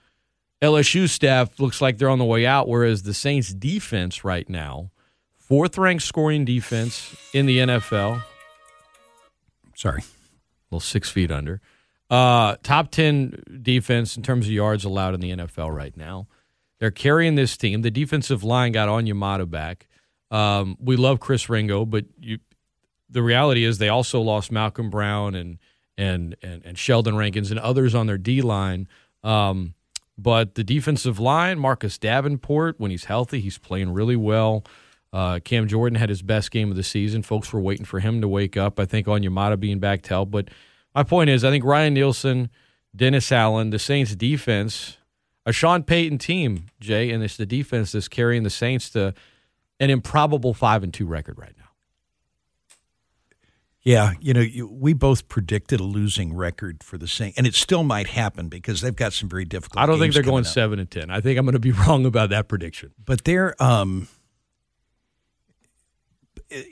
LSU 0.63 1.09
staff 1.09 1.59
looks 1.59 1.81
like 1.81 1.99
they're 1.99 2.11
on 2.11 2.19
the 2.19 2.25
way 2.25 2.45
out, 2.47 2.69
whereas 2.69 3.03
the 3.03 3.15
Saints 3.15 3.53
defense 3.55 4.25
right 4.25 4.49
now, 4.49 4.91
fourth 5.39 5.79
ranked 5.79 6.03
scoring 6.03 6.45
defense 6.45 7.17
in 7.33 7.47
the 7.47 7.59
NFL, 7.59 8.23
Sorry. 9.75 10.03
well, 10.71 10.81
six 10.81 11.11
feet 11.11 11.31
under, 11.31 11.61
uh, 12.11 12.57
top 12.63 12.91
10 12.91 13.61
defense 13.63 14.17
in 14.17 14.23
terms 14.23 14.47
of 14.47 14.53
yards 14.53 14.85
allowed 14.85 15.15
in 15.15 15.21
the 15.21 15.31
NFL 15.31 15.75
right 15.75 15.97
now. 15.97 16.27
They're 16.79 16.91
carrying 16.91 17.35
this 17.35 17.57
team. 17.57 17.83
The 17.83 17.91
defensive 17.91 18.43
line 18.43 18.73
got 18.73 18.89
on 18.89 19.05
Onyemata 19.05 19.49
back. 19.49 19.87
Um, 20.31 20.77
we 20.81 20.97
love 20.97 21.21
Chris 21.21 21.49
Ringo, 21.49 21.85
but 21.85 22.05
you, 22.19 22.39
the 23.09 23.23
reality 23.23 23.65
is 23.65 23.79
they 23.79 23.89
also 23.89 24.21
lost 24.21 24.53
Malcolm 24.53 24.91
Brown 24.91 25.35
and 25.35 25.59
and 25.99 26.37
and, 26.43 26.65
and 26.65 26.79
Sheldon 26.79 27.17
Rankins 27.17 27.51
and 27.51 27.61
others 27.61 27.95
on 27.95 28.07
their 28.07 28.17
D 28.17 28.41
line. 28.41 28.89
Um, 29.23 29.75
but 30.23 30.55
the 30.55 30.65
defensive 30.65 31.19
line, 31.19 31.59
Marcus 31.59 31.97
Davenport, 31.97 32.79
when 32.79 32.91
he's 32.91 33.05
healthy, 33.05 33.41
he's 33.41 33.59
playing 33.59 33.93
really 33.93 34.17
well. 34.17 34.65
Uh, 35.13 35.41
Cam 35.43 35.67
Jordan 35.67 35.99
had 35.99 36.09
his 36.09 36.23
best 36.23 36.51
game 36.51 36.71
of 36.71 36.77
the 36.77 36.83
season. 36.83 37.23
Folks 37.23 37.53
were 37.53 37.61
waiting 37.61 37.87
for 37.87 38.01
him 38.01 38.21
to 38.21 38.29
wake 38.29 38.57
up. 38.57 38.79
I 38.79 38.85
think 38.85 39.07
Onyemata 39.07 39.59
being 39.59 39.79
back 39.79 40.03
to 40.03 40.09
help. 40.11 40.31
But 40.31 40.49
my 40.95 41.03
point 41.03 41.31
is, 41.31 41.43
I 41.43 41.51
think 41.51 41.65
Ryan 41.65 41.95
Nielsen, 41.95 42.51
Dennis 42.95 43.33
Allen, 43.33 43.71
the 43.71 43.79
Saints 43.79 44.15
defense, 44.15 44.99
a 45.47 45.53
Sean 45.53 45.83
Payton 45.83 46.19
team, 46.19 46.67
Jay, 46.81 47.11
and 47.11 47.25
it's 47.25 47.37
the 47.37 47.47
defense 47.47 47.93
that's 47.93 48.09
carrying 48.09 48.43
the 48.43 48.51
Saints 48.51 48.91
to 48.91 49.15
an 49.81 49.91
improbable 49.91 50.55
five 50.55 50.83
and 50.83 50.93
two 50.93 51.07
record 51.07 51.39
right 51.39 51.55
now. 51.59 51.60
Yeah, 53.83 54.13
you 54.21 54.35
know, 54.35 54.41
you, 54.43 54.69
we 54.69 54.93
both 54.93 55.29
predicted 55.29 55.81
a 55.81 55.85
losing 55.85 56.35
record 56.35 56.83
for 56.85 56.99
the 56.99 57.09
Saints, 57.09 57.39
and 57.39 57.47
it 57.47 57.55
still 57.55 57.83
might 57.83 58.09
happen 58.09 58.49
because 58.49 58.83
they've 58.83 58.95
got 58.95 59.15
some 59.15 59.29
very 59.29 59.47
difficult. 59.47 59.83
I 59.83 59.87
don't 59.87 59.99
think 59.99 60.13
they're 60.13 60.23
going 60.23 60.45
up. 60.45 60.53
seven 60.53 60.79
and 60.79 60.91
ten. 60.91 61.11
I 61.11 61.21
think 61.23 61.39
I'm 61.39 61.47
going 61.47 61.55
to 61.55 61.59
be 61.61 61.73
wrong 61.87 62.05
about 62.05 62.29
that 62.31 62.47
prediction. 62.47 62.93
but 63.05 63.25
they're 63.25 63.61
um 63.63 64.07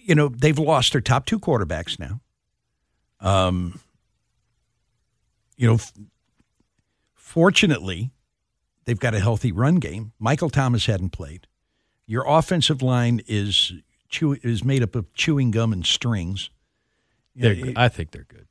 you 0.02 0.14
know 0.14 0.28
they've 0.28 0.58
lost 0.58 0.92
their 0.92 1.00
top 1.00 1.24
two 1.24 1.38
quarterbacks 1.38 1.98
now 2.00 2.20
um 3.20 3.78
you 5.56 5.66
know 5.68 5.74
f- 5.74 5.92
fortunately 7.14 8.10
they've 8.84 8.98
got 8.98 9.14
a 9.14 9.20
healthy 9.20 9.52
run 9.52 9.76
game 9.76 10.12
michael 10.18 10.50
thomas 10.50 10.86
hadn't 10.86 11.10
played 11.10 11.46
your 12.06 12.24
offensive 12.26 12.82
line 12.82 13.20
is 13.28 13.72
chew- 14.08 14.38
is 14.42 14.64
made 14.64 14.82
up 14.82 14.96
of 14.96 15.12
chewing 15.14 15.50
gum 15.52 15.72
and 15.72 15.86
strings 15.86 16.50
They're, 17.38 17.53
Yeah, 17.55 17.72
I 17.77 17.88
think 17.88 18.11
they're 18.11 18.27
good. 18.29 18.46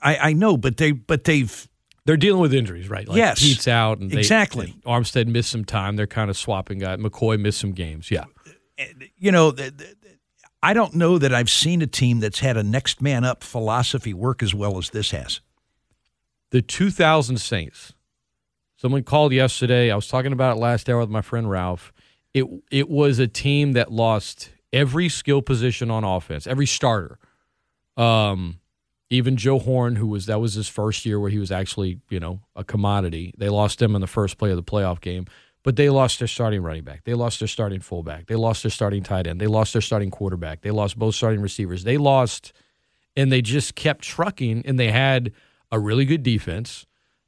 i 0.00 0.16
i 0.16 0.32
know 0.32 0.56
but 0.56 0.76
they 0.76 0.92
but 0.92 1.24
they've 1.24 1.68
They're 2.06 2.16
dealing 2.16 2.40
with 2.40 2.54
injuries, 2.54 2.88
right? 2.88 3.06
Like 3.08 3.18
Yes. 3.18 3.40
Peat's 3.40 3.68
out, 3.68 3.98
and 3.98 4.10
they, 4.10 4.18
Exactly. 4.18 4.72
and 4.72 4.82
Armstead 4.84 5.26
missed 5.26 5.50
some 5.50 5.64
time. 5.64 5.96
They're 5.96 6.06
kind 6.06 6.30
of 6.30 6.36
swapping 6.36 6.78
guys. 6.78 6.98
McCoy 6.98 7.38
missed 7.38 7.58
some 7.60 7.72
games. 7.72 8.10
Yeah, 8.10 8.24
uh, 8.46 8.50
uh, 8.82 8.84
you 9.18 9.30
know, 9.32 9.52
th- 9.52 9.76
th- 9.76 9.94
th- 10.02 10.16
I 10.62 10.74
don't 10.74 10.94
know 10.94 11.18
that 11.18 11.32
I've 11.34 11.50
seen 11.50 11.82
a 11.82 11.86
team 11.86 12.20
that's 12.20 12.40
had 12.40 12.56
a 12.56 12.62
next 12.62 13.00
man 13.00 13.24
up 13.24 13.42
philosophy 13.44 14.12
work 14.14 14.42
as 14.42 14.54
well 14.54 14.76
as 14.78 14.90
this 14.90 15.10
has. 15.12 15.40
the 16.50 16.60
2000 16.62 17.38
Saints. 17.38 17.92
Someone 18.76 19.02
called 19.04 19.32
yesterday. 19.32 19.90
I 19.90 19.94
was 19.94 20.08
talking 20.08 20.32
about 20.32 20.56
it 20.56 20.60
last 20.60 20.88
hour 20.88 21.00
with 21.00 21.10
my 21.10 21.20
friend 21.22 21.48
Ralph. 21.50 21.92
It 22.34 22.44
it 22.70 22.88
was 22.88 23.18
a 23.18 23.26
team 23.28 23.72
that 23.72 23.92
lost 23.92 24.50
every 24.72 25.08
skill 25.08 25.42
position 25.42 25.90
on 25.90 26.02
offense, 26.04 26.46
every 26.46 26.66
starter. 26.66 27.18
Um, 28.00 28.60
even 29.10 29.36
Joe 29.36 29.58
Horn, 29.58 29.96
who 29.96 30.06
was 30.06 30.26
that 30.26 30.40
was 30.40 30.54
his 30.54 30.68
first 30.68 31.04
year 31.04 31.18
where 31.18 31.30
he 31.30 31.38
was 31.38 31.50
actually 31.50 32.00
you 32.08 32.20
know 32.20 32.40
a 32.56 32.64
commodity. 32.64 33.34
They 33.36 33.48
lost 33.48 33.82
him 33.82 33.94
in 33.94 34.00
the 34.00 34.06
first 34.06 34.38
play 34.38 34.50
of 34.50 34.56
the 34.56 34.62
playoff 34.62 35.00
game, 35.00 35.26
but 35.62 35.76
they 35.76 35.90
lost 35.90 36.18
their 36.18 36.28
starting 36.28 36.62
running 36.62 36.84
back. 36.84 37.04
They 37.04 37.14
lost 37.14 37.40
their 37.40 37.48
starting 37.48 37.80
fullback. 37.80 38.26
They 38.26 38.36
lost 38.36 38.62
their 38.62 38.70
starting 38.70 39.02
tight 39.02 39.26
end. 39.26 39.40
They 39.40 39.46
lost 39.46 39.72
their 39.72 39.82
starting 39.82 40.10
quarterback. 40.10 40.62
They 40.62 40.70
lost 40.70 40.98
both 40.98 41.14
starting 41.14 41.40
receivers. 41.40 41.84
They 41.84 41.98
lost, 41.98 42.52
and 43.16 43.30
they 43.30 43.42
just 43.42 43.74
kept 43.74 44.02
trucking. 44.02 44.62
And 44.64 44.78
they 44.78 44.90
had 44.90 45.32
a 45.70 45.78
really 45.78 46.04
good 46.04 46.22
defense. 46.22 46.86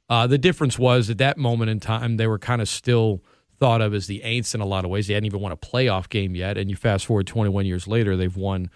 Uh, 0.09 0.27
the 0.27 0.37
difference 0.37 0.79
was 0.79 1.09
at 1.09 1.17
that 1.19 1.37
moment 1.37 1.69
in 1.69 1.79
time, 1.79 2.17
they 2.17 2.27
were 2.27 2.39
kind 2.39 2.61
of 2.61 2.69
still 2.69 3.23
thought 3.59 3.81
of 3.81 3.93
as 3.93 4.07
the 4.07 4.21
Aints 4.25 4.53
in 4.55 4.61
a 4.61 4.65
lot 4.65 4.85
of 4.85 4.91
ways. 4.91 5.07
They 5.07 5.13
hadn't 5.13 5.27
even 5.27 5.39
won 5.39 5.51
a 5.51 5.57
playoff 5.57 6.09
game 6.09 6.35
yet. 6.35 6.57
And 6.57 6.69
you 6.69 6.75
fast 6.75 7.05
forward 7.05 7.27
21 7.27 7.65
years 7.65 7.87
later, 7.87 8.17
they've 8.17 8.35
won 8.35 8.69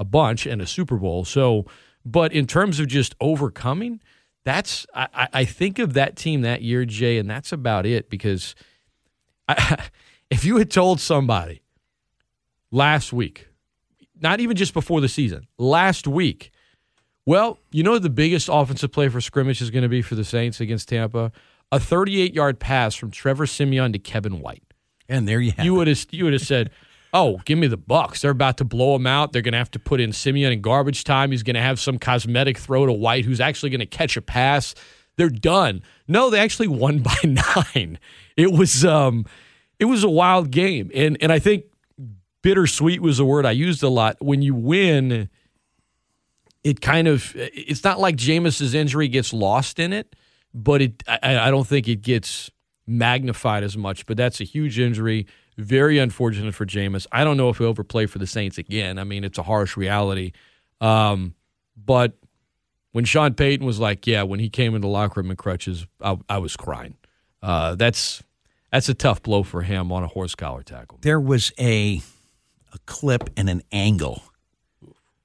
a 0.00 0.04
bunch 0.04 0.46
and 0.46 0.60
a 0.62 0.66
Super 0.66 0.96
Bowl. 0.96 1.24
So, 1.24 1.66
but 2.04 2.32
in 2.32 2.46
terms 2.46 2.80
of 2.80 2.86
just 2.88 3.14
overcoming, 3.20 4.00
that's, 4.44 4.86
I, 4.94 5.28
I- 5.32 5.44
think 5.44 5.78
of 5.78 5.92
that 5.92 6.16
team 6.16 6.40
that 6.40 6.62
year, 6.62 6.84
Jay, 6.86 7.18
and 7.18 7.28
that's 7.28 7.52
about 7.52 7.84
it 7.86 8.08
because 8.08 8.54
I, 9.46 9.86
if 10.30 10.44
you 10.44 10.56
had 10.56 10.70
told 10.70 11.00
somebody 11.00 11.60
last 12.70 13.12
week, 13.12 13.48
not 14.20 14.40
even 14.40 14.56
just 14.56 14.72
before 14.74 15.00
the 15.00 15.08
season, 15.08 15.46
last 15.58 16.06
week, 16.06 16.50
well, 17.26 17.58
you 17.70 17.82
know 17.82 17.98
the 17.98 18.10
biggest 18.10 18.48
offensive 18.50 18.92
play 18.92 19.08
for 19.08 19.20
scrimmage 19.20 19.60
is 19.60 19.70
going 19.70 19.82
to 19.82 19.88
be 19.88 20.02
for 20.02 20.14
the 20.14 20.24
Saints 20.24 20.60
against 20.60 20.88
Tampa? 20.88 21.30
A 21.72 21.78
38 21.78 22.34
yard 22.34 22.58
pass 22.58 22.94
from 22.94 23.10
Trevor 23.10 23.46
Siemian 23.46 23.92
to 23.92 23.98
Kevin 23.98 24.40
White. 24.40 24.64
And 25.08 25.28
there 25.28 25.40
you 25.40 25.52
have 25.52 25.64
You 25.64 25.74
it. 25.74 25.78
would 25.78 25.88
have 25.88 26.06
you 26.10 26.24
would 26.24 26.32
have 26.32 26.42
said, 26.42 26.70
"Oh, 27.12 27.40
give 27.44 27.58
me 27.58 27.66
the 27.66 27.76
Bucks. 27.76 28.22
They're 28.22 28.30
about 28.30 28.56
to 28.58 28.64
blow 28.64 28.96
him 28.96 29.06
out. 29.06 29.32
They're 29.32 29.42
going 29.42 29.52
to 29.52 29.58
have 29.58 29.70
to 29.72 29.78
put 29.78 30.00
in 30.00 30.12
Siemian 30.12 30.52
in 30.52 30.60
garbage 30.60 31.04
time. 31.04 31.30
He's 31.30 31.42
going 31.42 31.54
to 31.54 31.62
have 31.62 31.80
some 31.80 31.98
cosmetic 31.98 32.58
throw 32.58 32.86
to 32.86 32.92
White, 32.92 33.24
who's 33.24 33.40
actually 33.40 33.70
going 33.70 33.80
to 33.80 33.86
catch 33.86 34.16
a 34.16 34.22
pass. 34.22 34.74
They're 35.16 35.28
done." 35.28 35.82
No, 36.08 36.30
they 36.30 36.40
actually 36.40 36.68
won 36.82 37.00
by 37.00 37.16
nine. 37.24 37.98
It 38.36 38.52
was 38.52 38.84
um, 38.84 39.26
it 39.78 39.86
was 39.86 40.04
a 40.04 40.10
wild 40.10 40.50
game, 40.50 40.90
and 40.94 41.16
and 41.20 41.32
I 41.32 41.38
think 41.38 41.64
bittersweet 42.42 43.00
was 43.00 43.18
a 43.18 43.24
word 43.24 43.46
I 43.46 43.52
used 43.52 43.82
a 43.82 43.88
lot. 43.88 44.16
When 44.20 44.42
you 44.42 44.54
win, 44.54 45.28
it 46.64 46.80
kind 46.80 47.08
of 47.08 47.32
it's 47.34 47.84
not 47.84 47.98
like 47.98 48.16
Jameis's 48.16 48.74
injury 48.74 49.08
gets 49.08 49.32
lost 49.32 49.78
in 49.78 49.92
it, 49.92 50.14
but 50.54 50.82
it 50.82 51.02
I, 51.08 51.48
I 51.48 51.50
don't 51.50 51.66
think 51.66 51.88
it 51.88 52.02
gets 52.02 52.50
magnified 52.86 53.62
as 53.62 53.76
much. 53.76 54.06
But 54.06 54.16
that's 54.16 54.40
a 54.40 54.44
huge 54.44 54.78
injury. 54.78 55.26
Very 55.60 55.98
unfortunate 55.98 56.54
for 56.54 56.64
Jameis. 56.64 57.06
I 57.12 57.22
don't 57.22 57.36
know 57.36 57.50
if 57.50 57.58
he'll 57.58 57.70
ever 57.70 57.84
play 57.84 58.06
for 58.06 58.18
the 58.18 58.26
Saints 58.26 58.58
again. 58.58 58.98
I 58.98 59.04
mean, 59.04 59.24
it's 59.24 59.38
a 59.38 59.42
harsh 59.42 59.76
reality. 59.76 60.32
Um, 60.80 61.34
but 61.76 62.14
when 62.92 63.04
Sean 63.04 63.34
Payton 63.34 63.66
was 63.66 63.78
like, 63.78 64.06
"Yeah," 64.06 64.22
when 64.22 64.40
he 64.40 64.48
came 64.48 64.74
into 64.74 64.86
the 64.86 64.92
locker 64.92 65.20
room 65.20 65.30
in 65.30 65.36
crutches, 65.36 65.86
I, 66.00 66.18
I 66.28 66.38
was 66.38 66.56
crying. 66.56 66.94
Uh, 67.42 67.74
that's 67.74 68.22
that's 68.72 68.88
a 68.88 68.94
tough 68.94 69.22
blow 69.22 69.42
for 69.42 69.62
him 69.62 69.92
on 69.92 70.02
a 70.02 70.06
horse 70.06 70.34
collar 70.34 70.62
tackle. 70.62 70.98
there 71.02 71.20
was 71.20 71.52
a 71.58 72.00
a 72.72 72.78
clip 72.86 73.30
and 73.36 73.50
an 73.50 73.62
angle 73.72 74.22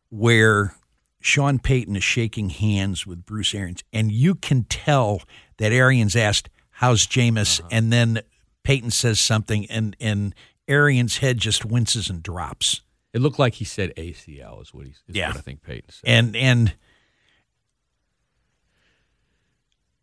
where 0.10 0.76
Sean 1.22 1.60
Payton 1.60 1.96
is 1.96 2.04
shaking 2.04 2.50
hands 2.50 3.08
with 3.08 3.26
Bruce 3.26 3.54
Arians, 3.54 3.84
and 3.94 4.12
you 4.12 4.36
can 4.36 4.64
tell 4.66 5.22
that 5.58 5.72
Arians 5.72 6.16
asked, 6.16 6.50
"How's 6.72 7.08
Jameis?" 7.08 7.62
and 7.72 7.92
then 7.92 8.22
Payton 8.66 8.92
says 8.92 9.20
something, 9.20 9.66
and 9.70 9.96
and 10.02 10.36
Arians' 10.68 11.20
head 11.20 11.38
just 11.38 11.64
winces 11.64 12.10
and 12.10 12.22
drops. 12.22 12.82
It 13.14 13.22
looked 13.22 13.40
like 13.40 13.54
he 13.54 13.66
said 13.66 13.94
ACL 13.96 14.62
is 14.62 14.74
what 14.74 14.86
he 14.86 14.92
is 14.92 15.02
Yeah. 15.08 15.28
what 15.30 15.38
I 15.38 15.42
think 15.42 15.62
Payton 15.62 15.90
said. 15.92 16.02
and 16.10 16.36
and 16.36 16.74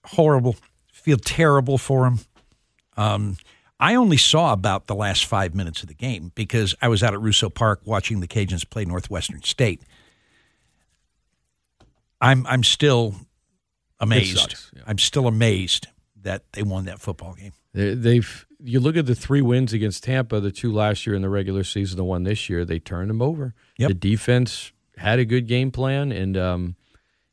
horrible. 0.07 0.57
Feel 0.93 1.17
terrible 1.19 1.79
for 1.79 2.07
him. 2.07 2.21
Um, 2.97 3.37
I 3.81 3.95
only 3.97 4.17
saw 4.17 4.53
about 4.53 4.87
the 4.87 4.95
last 4.95 5.25
five 5.27 5.55
minutes 5.55 5.83
of 5.83 5.89
the 5.89 5.95
game 5.95 6.31
because 6.35 6.75
I 6.81 6.89
was 6.89 7.03
out 7.03 7.13
at 7.15 7.21
Russo 7.21 7.51
Park 7.51 7.81
watching 7.85 8.21
the 8.21 8.29
Cajuns 8.29 8.69
play 8.69 8.85
Northwestern 8.85 9.43
State. 9.43 9.83
I'm 12.21 12.47
I'm 12.47 12.63
still 12.63 13.17
amazed. 13.99 14.55
yeah. 14.77 14.83
I'm 14.87 14.99
still 14.99 15.27
amazed 15.27 15.89
that 16.23 16.45
they 16.53 16.63
won 16.63 16.85
that 16.85 17.01
football 17.01 17.35
game. 17.35 17.53
They- 17.75 17.95
They've 17.95 18.47
you 18.65 18.81
look 18.81 18.97
at 18.97 19.07
the 19.07 19.15
three 19.15 19.43
wins 19.43 19.73
against 19.73 20.05
Tampa, 20.05 20.41
the 20.41 20.53
two 20.53 20.73
last 20.73 21.07
year 21.07 21.15
in 21.17 21.23
the 21.23 21.29
regular 21.29 21.65
season, 21.65 21.97
the 21.97 22.05
one 22.05 22.23
this 22.23 22.49
year, 22.49 22.65
they 22.65 22.79
turned 22.79 23.11
them 23.11 23.23
over. 23.23 23.55
Yep. 23.79 23.89
The 23.89 23.95
defense 23.95 24.73
had 24.97 25.19
a 25.19 25.25
good 25.25 25.47
game 25.47 25.71
plan, 25.71 26.13
and 26.13 26.37
um, 26.37 26.77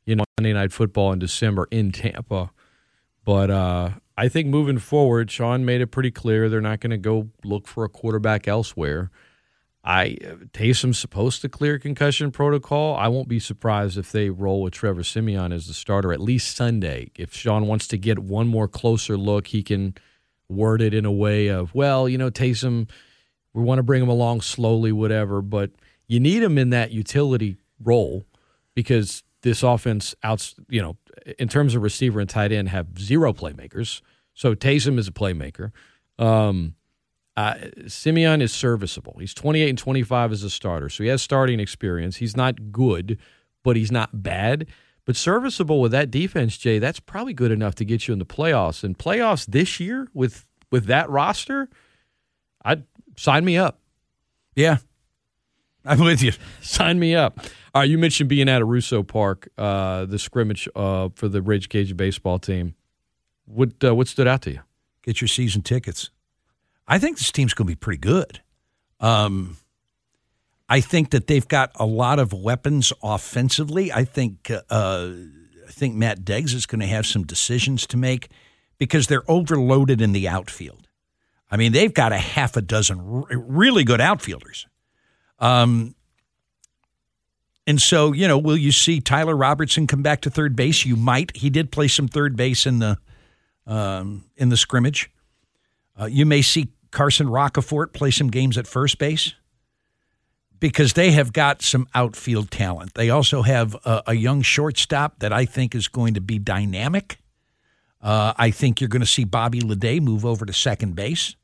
you 0.04 0.16
know 0.16 0.24
Monday 0.38 0.52
Night 0.52 0.72
Football 0.72 1.12
in 1.12 1.18
December 1.18 1.68
in 1.70 1.92
Tampa. 1.92 2.50
But 3.24 3.50
uh, 3.50 3.90
I 4.16 4.28
think 4.28 4.48
moving 4.48 4.78
forward, 4.78 5.30
Sean 5.30 5.64
made 5.64 5.80
it 5.80 5.88
pretty 5.88 6.10
clear 6.10 6.48
they're 6.48 6.60
not 6.60 6.80
going 6.80 6.90
to 6.90 6.98
go 6.98 7.28
look 7.44 7.68
for 7.68 7.84
a 7.84 7.88
quarterback 7.88 8.48
elsewhere. 8.48 9.10
I 9.82 10.18
Taysom's 10.52 10.98
supposed 10.98 11.40
to 11.42 11.48
clear 11.48 11.78
concussion 11.78 12.30
protocol. 12.30 12.96
I 12.96 13.08
won't 13.08 13.28
be 13.28 13.38
surprised 13.38 13.96
if 13.96 14.12
they 14.12 14.28
roll 14.28 14.62
with 14.62 14.74
Trevor 14.74 15.02
Siemian 15.02 15.52
as 15.52 15.68
the 15.68 15.74
starter 15.74 16.12
at 16.12 16.20
least 16.20 16.54
Sunday. 16.54 17.10
If 17.14 17.32
Sean 17.32 17.66
wants 17.66 17.88
to 17.88 17.96
get 17.96 18.18
one 18.18 18.46
more 18.46 18.68
closer 18.68 19.16
look, 19.16 19.48
he 19.48 19.62
can 19.62 19.94
word 20.50 20.82
it 20.82 20.92
in 20.92 21.04
a 21.04 21.12
way 21.12 21.48
of, 21.48 21.74
well, 21.74 22.08
you 22.08 22.18
know, 22.18 22.30
Taysom, 22.30 22.88
we 23.52 23.62
want 23.62 23.78
to 23.78 23.82
bring 23.82 24.02
him 24.02 24.08
along 24.08 24.42
slowly, 24.42 24.92
whatever. 24.92 25.40
But 25.40 25.70
you 26.06 26.20
need 26.20 26.42
him 26.42 26.58
in 26.58 26.70
that 26.70 26.90
utility 26.90 27.56
role 27.82 28.24
because 28.74 29.22
this 29.42 29.62
offense, 29.62 30.14
outs, 30.22 30.54
you 30.68 30.82
know, 30.82 30.96
in 31.38 31.48
terms 31.48 31.74
of 31.74 31.82
receiver 31.82 32.20
and 32.20 32.28
tight 32.28 32.52
end, 32.52 32.68
have 32.68 32.98
zero 32.98 33.32
playmakers. 33.32 34.02
So 34.34 34.54
Taysom 34.54 34.98
is 34.98 35.08
a 35.08 35.12
playmaker. 35.12 35.72
Um, 36.18 36.74
uh, 37.36 37.54
Siemian 37.86 38.42
is 38.42 38.52
serviceable. 38.52 39.16
He's 39.18 39.32
28 39.32 39.68
and 39.70 39.78
25 39.78 40.32
as 40.32 40.42
a 40.42 40.50
starter, 40.50 40.88
so 40.88 41.04
he 41.04 41.08
has 41.08 41.22
starting 41.22 41.60
experience. 41.60 42.16
He's 42.16 42.36
not 42.36 42.72
good, 42.72 43.18
but 43.62 43.76
he's 43.76 43.92
not 43.92 44.22
bad. 44.22 44.66
But 45.04 45.16
serviceable 45.16 45.80
with 45.80 45.92
that 45.92 46.10
defense, 46.10 46.56
Jay, 46.56 46.78
that's 46.78 47.00
probably 47.00 47.32
good 47.34 47.50
enough 47.50 47.74
to 47.76 47.84
get 47.84 48.06
you 48.06 48.12
in 48.12 48.18
the 48.18 48.26
playoffs. 48.26 48.84
And 48.84 48.96
playoffs 48.96 49.46
this 49.46 49.80
year 49.80 50.08
with 50.14 50.46
with 50.70 50.86
that 50.86 51.10
roster, 51.10 51.68
I'd 52.64 52.84
sign 53.16 53.44
me 53.44 53.56
up. 53.56 53.80
Yeah, 54.54 54.78
I'm 55.84 56.00
with 56.00 56.22
you. 56.22 56.32
Sign 56.60 56.98
me 56.98 57.14
up. 57.14 57.40
All 57.74 57.82
right, 57.82 57.88
you 57.88 57.98
mentioned 57.98 58.28
being 58.28 58.48
at 58.48 58.60
a 58.60 58.64
Russo 58.64 59.02
Park, 59.02 59.48
uh, 59.56 60.04
the 60.04 60.18
scrimmage 60.18 60.68
uh, 60.74 61.08
for 61.14 61.28
the 61.28 61.40
Rage 61.40 61.68
Cajun 61.68 61.96
baseball 61.96 62.38
team. 62.38 62.74
What 63.46 63.72
uh, 63.82 63.94
what 63.94 64.08
stood 64.08 64.26
out 64.26 64.42
to 64.42 64.52
you? 64.52 64.60
Get 65.02 65.20
your 65.20 65.28
season 65.28 65.62
tickets. 65.62 66.10
I 66.86 66.98
think 66.98 67.18
this 67.18 67.32
team's 67.32 67.54
going 67.54 67.66
to 67.66 67.70
be 67.70 67.76
pretty 67.76 67.98
good. 67.98 68.40
Um, 68.98 69.56
I 70.72 70.80
think 70.80 71.10
that 71.10 71.26
they've 71.26 71.46
got 71.48 71.72
a 71.74 71.84
lot 71.84 72.20
of 72.20 72.32
weapons 72.32 72.92
offensively. 73.02 73.90
I 73.90 74.04
think 74.04 74.52
uh, 74.70 75.10
I 75.66 75.70
think 75.72 75.96
Matt 75.96 76.24
Deggs 76.24 76.54
is 76.54 76.64
going 76.64 76.78
to 76.78 76.86
have 76.86 77.06
some 77.06 77.24
decisions 77.24 77.88
to 77.88 77.96
make 77.96 78.28
because 78.78 79.08
they're 79.08 79.28
overloaded 79.28 80.00
in 80.00 80.12
the 80.12 80.28
outfield. 80.28 80.86
I 81.50 81.56
mean, 81.56 81.72
they've 81.72 81.92
got 81.92 82.12
a 82.12 82.18
half 82.18 82.56
a 82.56 82.62
dozen 82.62 83.24
really 83.28 83.82
good 83.82 84.00
outfielders. 84.00 84.68
Um, 85.40 85.96
and 87.66 87.82
so, 87.82 88.12
you 88.12 88.28
know, 88.28 88.38
will 88.38 88.56
you 88.56 88.70
see 88.70 89.00
Tyler 89.00 89.34
Robertson 89.34 89.88
come 89.88 90.02
back 90.02 90.20
to 90.20 90.30
third 90.30 90.54
base? 90.54 90.86
You 90.86 90.94
might. 90.94 91.36
He 91.36 91.50
did 91.50 91.72
play 91.72 91.88
some 91.88 92.06
third 92.06 92.36
base 92.36 92.64
in 92.64 92.78
the 92.78 92.96
um, 93.66 94.24
in 94.36 94.50
the 94.50 94.56
scrimmage. 94.56 95.10
Uh, 96.00 96.06
you 96.06 96.24
may 96.24 96.42
see 96.42 96.68
Carson 96.92 97.26
Roccaforte 97.26 97.92
play 97.92 98.12
some 98.12 98.28
games 98.28 98.56
at 98.56 98.68
first 98.68 98.98
base 98.98 99.34
because 100.60 100.92
they 100.92 101.10
have 101.12 101.32
got 101.32 101.62
some 101.62 101.88
outfield 101.94 102.50
talent. 102.50 102.94
They 102.94 103.10
also 103.10 103.42
have 103.42 103.74
a, 103.84 104.02
a 104.08 104.14
young 104.14 104.42
shortstop 104.42 105.18
that 105.18 105.32
I 105.32 105.46
think 105.46 105.74
is 105.74 105.88
going 105.88 106.14
to 106.14 106.20
be 106.20 106.38
dynamic. 106.38 107.18
Uh, 108.02 108.34
I 108.36 108.50
think 108.50 108.80
you're 108.80 108.88
going 108.88 109.00
to 109.00 109.06
see 109.06 109.24
Bobby 109.24 109.60
Leday 109.60 110.00
move 110.00 110.24
over 110.24 110.46
to 110.46 110.52
second 110.52 110.94
base. 110.94 111.34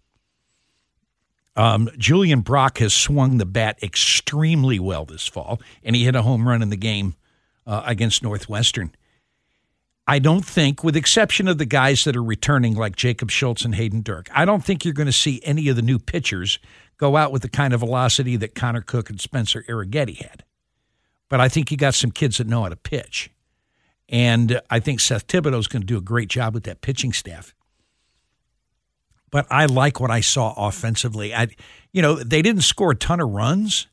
Um, 1.57 1.89
Julian 1.97 2.41
Brock 2.41 2.79
has 2.79 2.93
swung 2.93 3.39
the 3.39 3.47
bat 3.47 3.79
extremely 3.83 4.79
well 4.79 5.07
this 5.07 5.27
fall, 5.27 5.61
and 5.83 5.97
he 5.97 6.05
hit 6.05 6.15
a 6.15 6.23
home 6.23 6.47
run 6.47 6.61
in 6.61 6.69
the 6.69 6.77
game 6.77 7.15
uh, 7.67 7.83
against 7.87 8.23
Northwestern. 8.23 8.95
I 10.07 10.19
don't 10.19 10.45
think, 10.45 10.85
with 10.85 10.95
exception 10.95 11.49
of 11.49 11.59
the 11.59 11.65
guys 11.65 12.05
that 12.05 12.15
are 12.15 12.23
returning 12.23 12.75
like 12.75 12.95
Jacob 12.95 13.31
Schultz 13.31 13.65
and 13.65 13.75
Hayden 13.75 14.03
Durke, 14.03 14.29
I 14.33 14.45
don't 14.45 14.65
think 14.65 14.85
you're 14.85 14.95
going 14.95 15.07
to 15.07 15.13
see 15.13 15.41
any 15.45 15.69
of 15.69 15.77
the 15.77 15.83
new 15.83 15.99
pitchers 15.99 16.59
go 16.99 17.17
out 17.17 17.33
with 17.33 17.43
the 17.43 17.49
kind 17.49 17.75
of 17.75 17.81
velocity 17.81 18.37
that 18.37 18.55
Connor 18.55 18.81
Cook 18.81 19.11
and 19.11 19.21
Spencer 19.21 19.65
Arrighetti 19.69 20.17
had. 20.23 20.45
But 21.29 21.41
I 21.41 21.49
think 21.49 21.71
you 21.71 21.77
got 21.77 21.95
some 21.95 22.11
kids 22.11 22.39
that 22.39 22.47
know 22.47 22.63
how 22.63 22.69
to 22.69 22.77
pitch. 22.77 23.31
And 24.09 24.61
I 24.71 24.79
think 24.79 25.01
Seth 25.01 25.27
Thibodeau 25.27 25.59
is 25.59 25.67
going 25.67 25.83
to 25.83 25.87
do 25.87 25.97
a 25.97 26.03
great 26.03 26.29
job 26.29 26.55
with 26.55 26.65
that 26.65 26.81
pitching 26.81 27.13
staff. 27.13 27.55
But 29.31 29.47
I 29.51 29.67
like 29.67 29.99
what 30.01 30.11
I 30.11 30.21
saw 30.21 30.55
offensively. 30.57 31.35
I, 31.35 31.49
you 31.93 32.01
know, 32.01 32.15
they 32.15 32.43
didn't 32.43 32.63
score 32.63 32.93
a 32.93 32.97
ton 32.97 33.21
of 33.21 33.31
runs, 33.31 33.89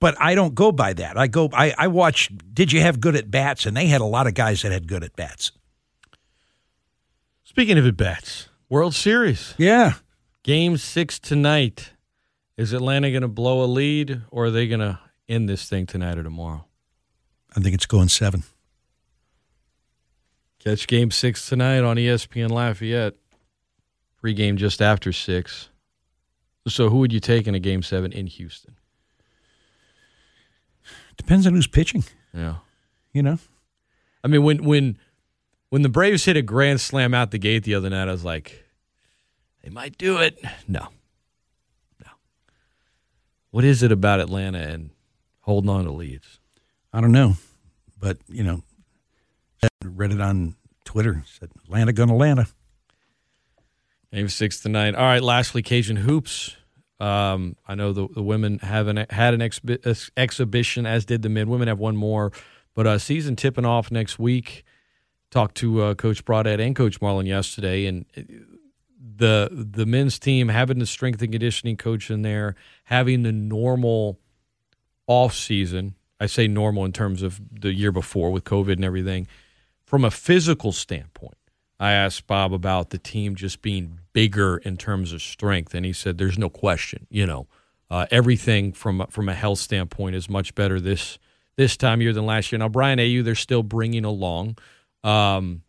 but 0.00 0.16
I 0.20 0.34
don't 0.34 0.56
go 0.56 0.72
by 0.72 0.92
that. 0.94 1.16
I 1.16 1.28
go, 1.28 1.48
I, 1.52 1.72
I 1.78 1.86
watch, 1.86 2.30
did 2.52 2.72
you 2.72 2.80
have 2.80 3.00
good 3.00 3.14
at 3.14 3.30
bats? 3.30 3.64
And 3.64 3.76
they 3.76 3.86
had 3.86 4.00
a 4.00 4.06
lot 4.06 4.26
of 4.26 4.34
guys 4.34 4.62
that 4.62 4.72
had 4.72 4.88
good 4.88 5.04
at 5.04 5.14
bats. 5.14 5.52
Speaking 7.44 7.78
of 7.78 7.86
at 7.86 7.96
bats, 7.96 8.48
World 8.68 8.94
Series. 8.94 9.54
Yeah. 9.58 9.94
Game 10.42 10.76
six 10.76 11.18
tonight. 11.18 11.90
Is 12.56 12.72
Atlanta 12.72 13.10
going 13.10 13.22
to 13.22 13.28
blow 13.28 13.64
a 13.64 13.66
lead 13.66 14.22
or 14.30 14.46
are 14.46 14.50
they 14.50 14.66
going 14.68 14.80
to 14.80 14.98
end 15.28 15.48
this 15.48 15.68
thing 15.68 15.86
tonight 15.86 16.18
or 16.18 16.22
tomorrow? 16.22 16.66
I 17.56 17.60
think 17.60 17.74
it's 17.74 17.86
going 17.86 18.08
seven. 18.08 18.42
Catch 20.58 20.86
game 20.86 21.10
six 21.10 21.48
tonight 21.48 21.80
on 21.80 21.96
ESPN 21.96 22.50
Lafayette. 22.50 23.14
Pre-game 24.20 24.56
just 24.56 24.80
after 24.82 25.12
six. 25.12 25.68
So 26.68 26.88
who 26.90 26.98
would 26.98 27.12
you 27.12 27.20
take 27.20 27.46
in 27.48 27.54
a 27.54 27.58
game 27.58 27.82
seven 27.82 28.12
in 28.12 28.26
Houston? 28.26 28.76
Depends 31.16 31.46
on 31.46 31.54
who's 31.54 31.66
pitching, 31.66 32.04
Yeah. 32.32 32.56
you 33.12 33.22
know? 33.22 33.38
I 34.22 34.28
mean, 34.28 34.42
when 34.44 34.62
when 34.64 34.98
when 35.70 35.82
the 35.82 35.88
Braves 35.88 36.24
hit 36.24 36.36
a 36.36 36.42
grand 36.42 36.80
slam 36.80 37.12
out 37.14 37.32
the 37.32 37.38
gate 37.38 37.64
the 37.64 37.74
other 37.74 37.90
night, 37.90 38.08
I 38.08 38.12
was 38.12 38.24
like, 38.24 38.64
they 39.62 39.70
might 39.70 39.96
do 39.98 40.18
it. 40.18 40.42
No, 40.66 40.88
no. 42.04 42.10
What 43.50 43.64
is 43.64 43.82
it 43.82 43.92
about 43.92 44.20
Atlanta 44.20 44.58
and 44.58 44.90
holding 45.40 45.70
on 45.70 45.84
to 45.84 45.92
leads? 45.92 46.40
I 46.92 47.00
don't 47.00 47.12
know. 47.12 47.36
But, 47.98 48.18
you 48.28 48.42
know, 48.42 48.62
I 49.62 49.68
read 49.84 50.10
it 50.10 50.20
on 50.20 50.56
Twitter. 50.84 51.22
Said 51.26 51.50
Atlanta 51.64 51.92
gonna 51.92 52.12
Atlanta. 52.12 52.48
Game 54.12 54.28
six 54.28 54.60
tonight. 54.60 54.94
All 54.94 55.04
right. 55.04 55.22
Lastly, 55.22 55.62
Cajun 55.62 55.96
hoops. 55.96 56.56
Um, 57.00 57.56
I 57.66 57.74
know 57.74 57.92
the, 57.92 58.08
the 58.08 58.22
women 58.22 58.58
have 58.58 58.88
an, 58.88 59.06
had 59.10 59.34
an 59.34 59.40
exhi- 59.40 59.84
ex- 59.86 60.10
exhibition, 60.16 60.84
as 60.84 61.04
did 61.04 61.22
the 61.22 61.28
men. 61.28 61.48
Women 61.48 61.68
have 61.68 61.78
one 61.78 61.96
more, 61.96 62.30
but 62.74 62.86
uh, 62.86 62.98
season 62.98 63.36
tipping 63.36 63.64
off 63.64 63.90
next 63.90 64.18
week. 64.18 64.64
Talked 65.30 65.56
to 65.56 65.82
uh, 65.82 65.94
Coach 65.94 66.24
Brodhead 66.24 66.60
and 66.60 66.76
Coach 66.76 67.00
Marlin 67.00 67.26
yesterday, 67.26 67.86
and 67.86 68.04
uh, 68.16 68.22
the 69.02 69.48
the 69.50 69.86
men's 69.86 70.18
team 70.18 70.48
having 70.48 70.78
the 70.78 70.86
strength 70.86 71.20
and 71.22 71.32
conditioning 71.32 71.76
coach 71.76 72.10
in 72.10 72.22
there, 72.22 72.54
having 72.84 73.22
the 73.22 73.32
normal 73.32 74.18
off 75.06 75.34
season. 75.34 75.94
I 76.20 76.26
say 76.26 76.46
normal 76.46 76.84
in 76.84 76.92
terms 76.92 77.22
of 77.22 77.40
the 77.50 77.74
year 77.74 77.90
before 77.90 78.30
with 78.30 78.44
COVID 78.44 78.74
and 78.74 78.84
everything. 78.84 79.26
From 79.84 80.04
a 80.04 80.10
physical 80.10 80.70
standpoint, 80.70 81.36
I 81.80 81.92
asked 81.92 82.28
Bob 82.28 82.52
about 82.52 82.90
the 82.90 82.98
team 82.98 83.34
just 83.34 83.60
being 83.60 83.98
bigger 84.12 84.58
in 84.58 84.76
terms 84.76 85.12
of 85.12 85.20
strength, 85.20 85.74
and 85.74 85.84
he 85.84 85.92
said, 85.92 86.18
"There's 86.18 86.38
no 86.38 86.48
question. 86.48 87.08
You 87.10 87.26
know, 87.26 87.48
uh, 87.90 88.06
everything 88.10 88.72
from 88.72 89.04
from 89.10 89.28
a 89.28 89.34
health 89.34 89.58
standpoint 89.58 90.14
is 90.14 90.30
much 90.30 90.54
better 90.54 90.80
this 90.80 91.18
this 91.56 91.76
time 91.76 92.00
year 92.00 92.12
than 92.12 92.24
last 92.24 92.52
year." 92.52 92.60
Now, 92.60 92.68
Brian 92.68 93.00
Au, 93.00 93.22
they're 93.22 93.34
still 93.34 93.64
bringing 93.64 94.04
along, 94.04 94.58
um, 95.02 95.62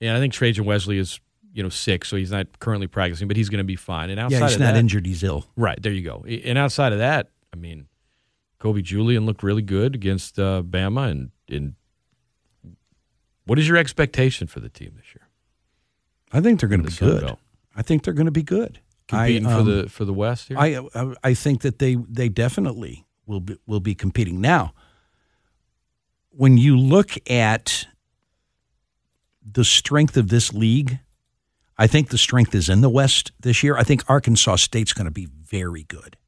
and 0.00 0.16
I 0.16 0.20
think 0.20 0.32
Trajan 0.32 0.64
Wesley 0.64 0.98
is 0.98 1.18
you 1.52 1.62
know 1.62 1.68
sick, 1.68 2.04
so 2.04 2.16
he's 2.16 2.30
not 2.30 2.46
currently 2.58 2.86
practicing, 2.86 3.28
but 3.28 3.36
he's 3.36 3.48
going 3.48 3.58
to 3.58 3.64
be 3.64 3.76
fine. 3.76 4.10
And 4.10 4.20
outside 4.20 4.38
Yeah, 4.38 4.46
he's 4.46 4.54
of 4.54 4.60
not 4.60 4.72
that, 4.72 4.78
injured, 4.78 5.06
he's 5.06 5.22
ill. 5.22 5.46
Right 5.56 5.80
there, 5.82 5.92
you 5.92 6.02
go. 6.02 6.24
And 6.44 6.56
outside 6.58 6.92
of 6.92 6.98
that, 6.98 7.30
I 7.52 7.56
mean, 7.56 7.86
Kobe 8.58 8.82
Julian 8.82 9.26
looked 9.26 9.42
really 9.42 9.62
good 9.62 9.94
against 9.94 10.38
uh, 10.38 10.62
Bama, 10.62 11.10
and 11.10 11.30
and 11.48 11.74
what 13.44 13.58
is 13.58 13.66
your 13.66 13.76
expectation 13.76 14.46
for 14.46 14.60
the 14.60 14.68
team 14.68 14.92
this 14.96 15.14
year? 15.14 15.26
I 16.32 16.40
think 16.40 16.60
they're 16.60 16.68
gonna 16.68 16.82
in 16.82 16.88
be 16.88 16.92
Sun 16.92 17.08
good. 17.08 17.20
Belt? 17.22 17.38
I 17.74 17.82
think 17.82 18.04
they're 18.04 18.14
gonna 18.14 18.30
be 18.30 18.42
good. 18.42 18.80
Competing 19.08 19.46
I, 19.46 19.52
for 19.54 19.60
um, 19.60 19.66
the 19.66 19.88
for 19.88 20.04
the 20.04 20.12
West 20.12 20.48
here. 20.48 20.58
I, 20.58 20.78
I 20.94 21.14
I 21.24 21.34
think 21.34 21.62
that 21.62 21.80
they 21.80 21.96
they 22.08 22.28
definitely 22.28 23.06
will 23.26 23.40
be 23.40 23.56
will 23.66 23.80
be 23.80 23.94
competing 23.94 24.40
now. 24.40 24.72
When 26.30 26.56
you 26.56 26.76
look 26.78 27.16
at 27.28 27.88
the 29.44 29.64
strength 29.64 30.16
of 30.16 30.28
this 30.28 30.52
league, 30.52 31.00
I 31.80 31.86
think 31.86 32.10
the 32.10 32.18
strength 32.18 32.54
is 32.54 32.68
in 32.68 32.82
the 32.82 32.90
West 32.90 33.32
this 33.40 33.62
year. 33.62 33.74
I 33.74 33.84
think 33.84 34.04
Arkansas 34.06 34.56
State's 34.56 34.92
going 34.92 35.06
to 35.06 35.10
be 35.10 35.24
very 35.26 35.84
good. 35.84 36.18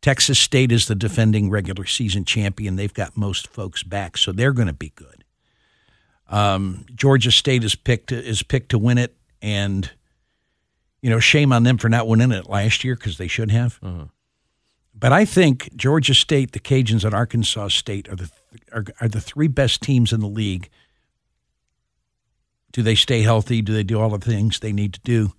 Texas 0.00 0.38
State 0.38 0.72
is 0.72 0.88
the 0.88 0.94
defending 0.94 1.50
regular 1.50 1.84
season 1.84 2.24
champion. 2.24 2.76
They've 2.76 2.94
got 2.94 3.14
most 3.14 3.46
folks 3.48 3.82
back, 3.82 4.16
so 4.16 4.32
they're 4.32 4.54
going 4.54 4.68
to 4.68 4.72
be 4.72 4.88
good. 4.96 5.22
Um, 6.30 6.86
Georgia 6.94 7.30
State 7.30 7.62
is 7.62 7.74
picked 7.74 8.10
is 8.10 8.42
picked 8.42 8.70
to 8.70 8.78
win 8.78 8.96
it, 8.96 9.14
and 9.42 9.90
you 11.02 11.10
know, 11.10 11.20
shame 11.20 11.52
on 11.52 11.62
them 11.64 11.76
for 11.76 11.90
not 11.90 12.08
winning 12.08 12.32
it 12.32 12.48
last 12.48 12.82
year 12.82 12.94
because 12.94 13.18
they 13.18 13.28
should 13.28 13.50
have. 13.50 13.78
But 14.94 15.12
I 15.12 15.26
think 15.26 15.76
Georgia 15.76 16.14
State, 16.14 16.52
the 16.52 16.58
Cajuns, 16.58 17.04
and 17.04 17.12
Arkansas 17.12 17.68
State 17.68 18.08
are 18.08 18.16
the 18.16 18.30
are, 18.72 18.84
are 19.02 19.08
the 19.08 19.20
three 19.20 19.48
best 19.48 19.82
teams 19.82 20.10
in 20.10 20.20
the 20.20 20.26
league. 20.26 20.70
Do 22.72 22.82
they 22.82 22.94
stay 22.94 23.22
healthy? 23.22 23.62
Do 23.62 23.72
they 23.72 23.82
do 23.82 24.00
all 24.00 24.10
the 24.10 24.18
things 24.18 24.60
they 24.60 24.72
need 24.72 24.94
to 24.94 25.00
do? 25.00 25.32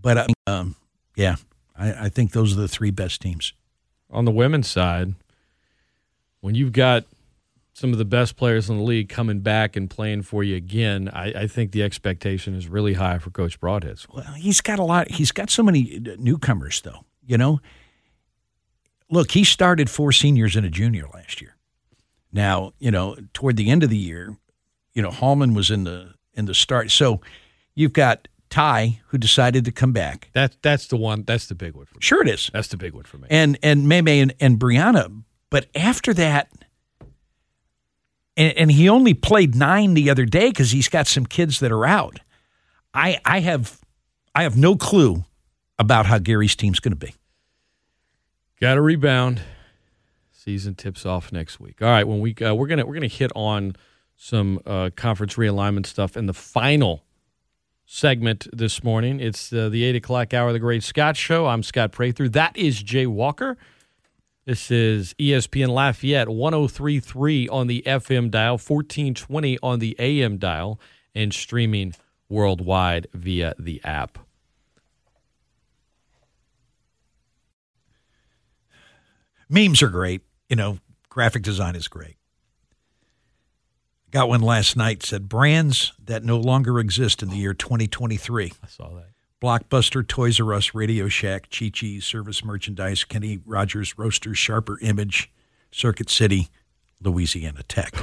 But 0.00 0.30
um, 0.46 0.76
yeah, 1.14 1.36
I, 1.76 2.06
I 2.06 2.08
think 2.08 2.32
those 2.32 2.52
are 2.56 2.60
the 2.60 2.68
three 2.68 2.90
best 2.90 3.20
teams. 3.20 3.52
On 4.10 4.24
the 4.24 4.30
women's 4.30 4.68
side, 4.68 5.14
when 6.40 6.54
you've 6.54 6.72
got 6.72 7.04
some 7.72 7.92
of 7.92 7.98
the 7.98 8.04
best 8.04 8.36
players 8.36 8.70
in 8.70 8.78
the 8.78 8.82
league 8.82 9.08
coming 9.08 9.40
back 9.40 9.76
and 9.76 9.90
playing 9.90 10.22
for 10.22 10.42
you 10.42 10.56
again, 10.56 11.10
I, 11.12 11.42
I 11.42 11.46
think 11.46 11.72
the 11.72 11.82
expectation 11.82 12.54
is 12.54 12.68
really 12.68 12.94
high 12.94 13.18
for 13.18 13.30
Coach 13.30 13.60
Brodhead. 13.60 14.06
Well, 14.12 14.24
he's 14.34 14.60
got 14.60 14.78
a 14.78 14.82
lot. 14.82 15.10
He's 15.10 15.32
got 15.32 15.50
so 15.50 15.62
many 15.62 16.00
newcomers, 16.18 16.80
though. 16.80 17.04
You 17.26 17.36
know, 17.36 17.60
look, 19.10 19.32
he 19.32 19.44
started 19.44 19.90
four 19.90 20.12
seniors 20.12 20.56
and 20.56 20.64
a 20.64 20.70
junior 20.70 21.06
last 21.12 21.40
year. 21.40 21.56
Now, 22.32 22.72
you 22.78 22.90
know, 22.90 23.16
toward 23.34 23.56
the 23.56 23.70
end 23.70 23.82
of 23.82 23.90
the 23.90 23.96
year, 23.96 24.36
you 24.94 25.02
know, 25.02 25.10
Hallman 25.10 25.52
was 25.52 25.70
in 25.70 25.84
the 25.84 26.14
in 26.36 26.46
the 26.46 26.54
start. 26.54 26.90
So 26.90 27.20
you've 27.74 27.92
got 27.92 28.28
Ty 28.50 29.00
who 29.08 29.18
decided 29.18 29.64
to 29.64 29.72
come 29.72 29.92
back. 29.92 30.30
That 30.32 30.56
that's 30.62 30.86
the 30.86 30.96
one. 30.96 31.24
That's 31.24 31.46
the 31.46 31.54
big 31.54 31.74
one 31.74 31.86
for 31.86 31.94
me. 31.94 32.00
Sure, 32.00 32.22
it 32.22 32.28
is. 32.28 32.50
That's 32.52 32.68
the 32.68 32.76
big 32.76 32.94
one 32.94 33.04
for 33.04 33.18
me. 33.18 33.28
And 33.30 33.58
and 33.62 33.88
Meme 33.88 34.08
and, 34.08 34.34
and 34.40 34.58
Brianna. 34.58 35.22
But 35.50 35.66
after 35.74 36.12
that, 36.14 36.50
and, 38.36 38.56
and 38.56 38.70
he 38.70 38.88
only 38.88 39.14
played 39.14 39.54
nine 39.54 39.94
the 39.94 40.10
other 40.10 40.24
day 40.24 40.48
because 40.48 40.70
he's 40.70 40.88
got 40.88 41.06
some 41.06 41.26
kids 41.26 41.60
that 41.60 41.72
are 41.72 41.86
out. 41.86 42.20
I 42.94 43.18
I 43.24 43.40
have 43.40 43.80
I 44.34 44.42
have 44.42 44.56
no 44.56 44.76
clue 44.76 45.24
about 45.78 46.06
how 46.06 46.18
Gary's 46.18 46.56
team's 46.56 46.80
going 46.80 46.96
to 46.96 47.06
be. 47.06 47.14
Got 48.60 48.74
to 48.74 48.82
rebound. 48.82 49.40
Season 50.32 50.74
tips 50.74 51.04
off 51.04 51.32
next 51.32 51.58
week. 51.58 51.82
All 51.82 51.88
right, 51.88 52.06
when 52.06 52.20
we 52.20 52.34
uh, 52.36 52.54
we're 52.54 52.68
gonna 52.68 52.86
we're 52.86 52.94
gonna 52.94 53.08
hit 53.08 53.32
on 53.34 53.74
some 54.16 54.60
uh, 54.66 54.90
conference 54.96 55.34
realignment 55.34 55.86
stuff 55.86 56.16
in 56.16 56.26
the 56.26 56.34
final 56.34 57.04
segment 57.84 58.48
this 58.52 58.82
morning. 58.82 59.20
It's 59.20 59.52
uh, 59.52 59.68
the 59.68 59.84
eight 59.84 59.96
o'clock 59.96 60.34
hour 60.34 60.48
of 60.48 60.54
the 60.54 60.58
Great 60.58 60.82
Scott 60.82 61.16
Show. 61.16 61.46
I'm 61.46 61.62
Scott 61.62 61.92
Prather. 61.92 62.28
That 62.28 62.56
is 62.56 62.82
Jay 62.82 63.06
Walker. 63.06 63.56
This 64.44 64.70
is 64.70 65.14
ESPN 65.14 65.68
Lafayette 65.68 66.28
1033 66.28 67.48
on 67.48 67.66
the 67.66 67.82
FM 67.84 68.30
dial, 68.30 68.52
1420 68.52 69.58
on 69.62 69.80
the 69.80 69.96
AM 69.98 70.38
dial, 70.38 70.80
and 71.14 71.34
streaming 71.34 71.94
worldwide 72.28 73.08
via 73.12 73.54
the 73.58 73.80
app. 73.84 74.18
Memes 79.48 79.82
are 79.82 79.88
great. 79.88 80.22
You 80.48 80.56
know, 80.56 80.78
graphic 81.08 81.42
design 81.42 81.76
is 81.76 81.88
great. 81.88 82.15
Got 84.16 84.30
one 84.30 84.40
last 84.40 84.78
night 84.78 85.02
said 85.02 85.28
brands 85.28 85.92
that 86.02 86.24
no 86.24 86.38
longer 86.38 86.80
exist 86.80 87.22
in 87.22 87.28
the 87.28 87.36
year 87.36 87.52
2023. 87.52 88.50
I 88.62 88.66
saw 88.66 88.88
that. 88.94 89.08
Blockbuster, 89.42 90.08
Toys 90.08 90.40
R 90.40 90.54
Us, 90.54 90.74
Radio 90.74 91.06
Shack, 91.06 91.50
Chi 91.50 91.68
Chi, 91.68 91.98
Service 91.98 92.42
Merchandise, 92.42 93.04
Kenny 93.04 93.40
Rogers, 93.44 93.98
Roasters, 93.98 94.38
Sharper 94.38 94.78
Image, 94.80 95.30
Circuit 95.70 96.08
City, 96.08 96.48
Louisiana 97.02 97.62
Tech. 97.64 97.94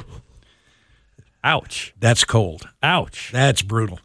Ouch. 1.43 1.95
That's 1.99 2.23
cold. 2.26 2.69
Ouch. 2.84 3.32
That's 3.32 3.63
brutal. 3.63 3.99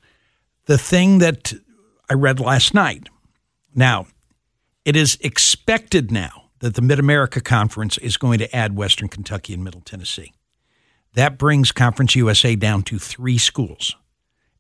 The 0.64 0.79
thing 0.79 1.18
that 1.18 1.53
I 2.09 2.14
read 2.14 2.40
last 2.40 2.73
night. 2.73 3.11
Now, 3.75 4.07
it 4.87 4.97
is 4.97 5.18
expected 5.21 6.11
now 6.11 6.44
that 6.61 6.75
the 6.75 6.81
Mid 6.81 6.99
America 6.99 7.42
Conference 7.42 7.99
is 7.99 8.16
going 8.16 8.38
to 8.38 8.57
add 8.57 8.79
Western 8.79 9.09
Kentucky 9.09 9.53
and 9.53 9.62
Middle 9.62 9.83
Tennessee. 9.83 10.33
That 11.18 11.37
brings 11.37 11.72
Conference 11.72 12.14
USA 12.14 12.54
down 12.54 12.85
to 12.85 12.96
three 13.00 13.38
schools 13.38 13.96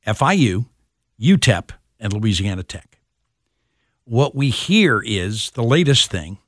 FIU, 0.04 0.66
UTEP, 1.20 1.70
and 2.00 2.12
Louisiana 2.12 2.64
Tech. 2.64 2.98
What 4.02 4.34
we 4.34 4.50
hear 4.50 5.00
is 5.00 5.50
the 5.50 5.62
latest 5.62 6.10
thing 6.10 6.38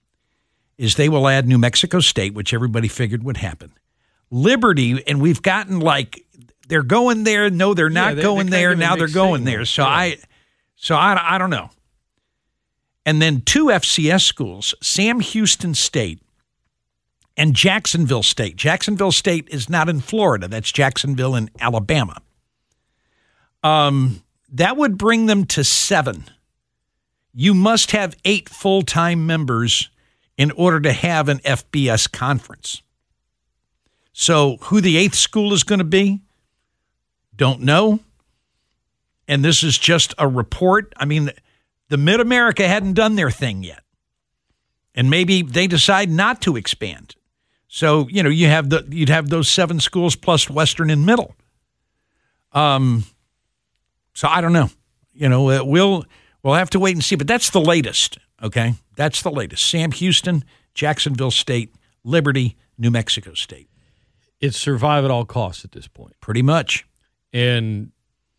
is 0.77 0.97
they 0.97 1.09
will 1.09 1.29
add 1.29 1.47
New 1.47 1.59
Mexico 1.59 2.01
State, 2.01 2.35
which 2.35 2.53
everybody 2.53 2.89
figured 2.89 3.23
would 3.23 3.37
happen. 3.37 3.73
Liberty, 4.33 5.01
and 5.07 5.21
we've 5.21 5.43
gotten 5.43 5.79
like 5.79 6.25
they're 6.67 6.83
going 6.83 7.23
there. 7.23 7.49
No, 7.49 7.73
they're 7.73 7.89
not 7.89 8.09
Yeah, 8.09 8.15
they- 8.17 8.23
going 8.23 8.47
they 8.47 8.59
there. 8.63 8.75
Now 8.75 8.97
they're 8.97 9.07
going 9.07 9.45
there. 9.45 9.65
So 9.65 9.85
Yeah. 9.85 9.89
I, 9.91 10.17
so 10.75 10.97
I, 10.97 11.37
I 11.37 11.39
don't 11.39 11.51
know. 11.51 11.71
And 13.07 13.23
then 13.23 13.43
two 13.43 13.67
FCS 13.67 14.23
schools, 14.25 14.75
Sam 14.83 15.21
Houston 15.21 15.73
State 15.73 16.21
and 17.41 17.57
Jacksonville 17.57 18.23
State. 18.23 18.57
Jacksonville 18.57 19.13
State 19.13 19.49
is 19.51 19.71
not 19.71 19.89
in 19.89 20.01
Florida. 20.01 20.47
That's 20.47 20.71
Jacksonville 20.71 21.35
in 21.35 21.49
Alabama. 21.59 22.21
Um, 23.63 24.23
that 24.53 24.77
would 24.77 24.99
bring 24.99 25.25
them 25.25 25.47
to 25.47 25.65
seven. 25.65 26.25
You 27.33 27.55
must 27.55 27.93
have 27.93 28.15
eight 28.27 28.51
full 28.51 28.83
time 28.83 29.27
members 29.27 29.89
in 30.37 30.51
order 30.51 30.81
to 30.81 30.93
have 30.93 31.31
an 31.31 31.39
FBS 31.39 32.13
conference. 32.13 32.83
So, 34.13 34.59
who 34.65 34.83
the 34.83 34.99
eighth 34.99 35.15
school 35.15 35.55
is 35.55 35.65
going 35.65 35.79
to 35.79 35.85
be, 35.85 36.21
don't 37.35 37.63
know. 37.63 38.01
And 39.27 39.43
this 39.43 39.63
is 39.63 39.79
just 39.79 40.13
a 40.19 40.29
report. 40.29 40.93
I 40.99 41.07
mean, 41.07 41.31
the 41.89 41.97
Mid 41.97 42.21
America 42.21 42.69
hadn't 42.69 42.95
done 42.95 43.15
their 43.15 43.31
thing 43.31 43.63
yet. 43.63 43.83
And 44.95 45.09
maybe 45.09 45.41
they 45.41 45.67
decide 45.67 46.11
not 46.11 46.43
to 46.43 46.57
expand. 46.57 47.17
So, 47.73 48.09
you 48.09 48.25
know, 48.25 48.31
you 48.31 48.49
have 48.49 48.69
the 48.69 48.85
you'd 48.91 49.11
have 49.11 49.29
those 49.31 49.49
seven 49.49 49.79
schools 49.79 50.17
plus 50.17 50.51
Western 50.51 50.91
and 50.91 51.07
Middle. 51.07 51.37
Um 52.53 53.05
so 54.13 54.27
I 54.27 54.41
don't 54.41 54.53
know. 54.53 54.71
You 55.13 55.29
know, 55.29 55.49
uh, 55.49 55.65
we'll 55.65 56.05
we'll 56.43 56.55
have 56.55 56.71
to 56.71 56.81
wait 56.81 56.97
and 56.97 57.05
see, 57.05 57.15
but 57.15 57.29
that's 57.29 57.51
the 57.51 57.61
latest, 57.61 58.19
okay? 58.43 58.75
That's 58.97 59.23
the 59.23 59.31
latest. 59.31 59.69
Sam 59.69 59.93
Houston, 59.93 60.45
Jacksonville 60.75 61.31
State, 61.31 61.73
Liberty, 62.03 62.57
New 62.77 62.91
Mexico 62.91 63.35
State. 63.35 63.69
It's 64.41 64.59
survive 64.59 65.05
at 65.05 65.13
all 65.13 65.25
costs 65.25 65.65
at 65.65 65.71
this 65.71 65.87
point. 65.87 66.19
Pretty 66.21 66.43
much. 66.43 66.85
And 67.33 67.93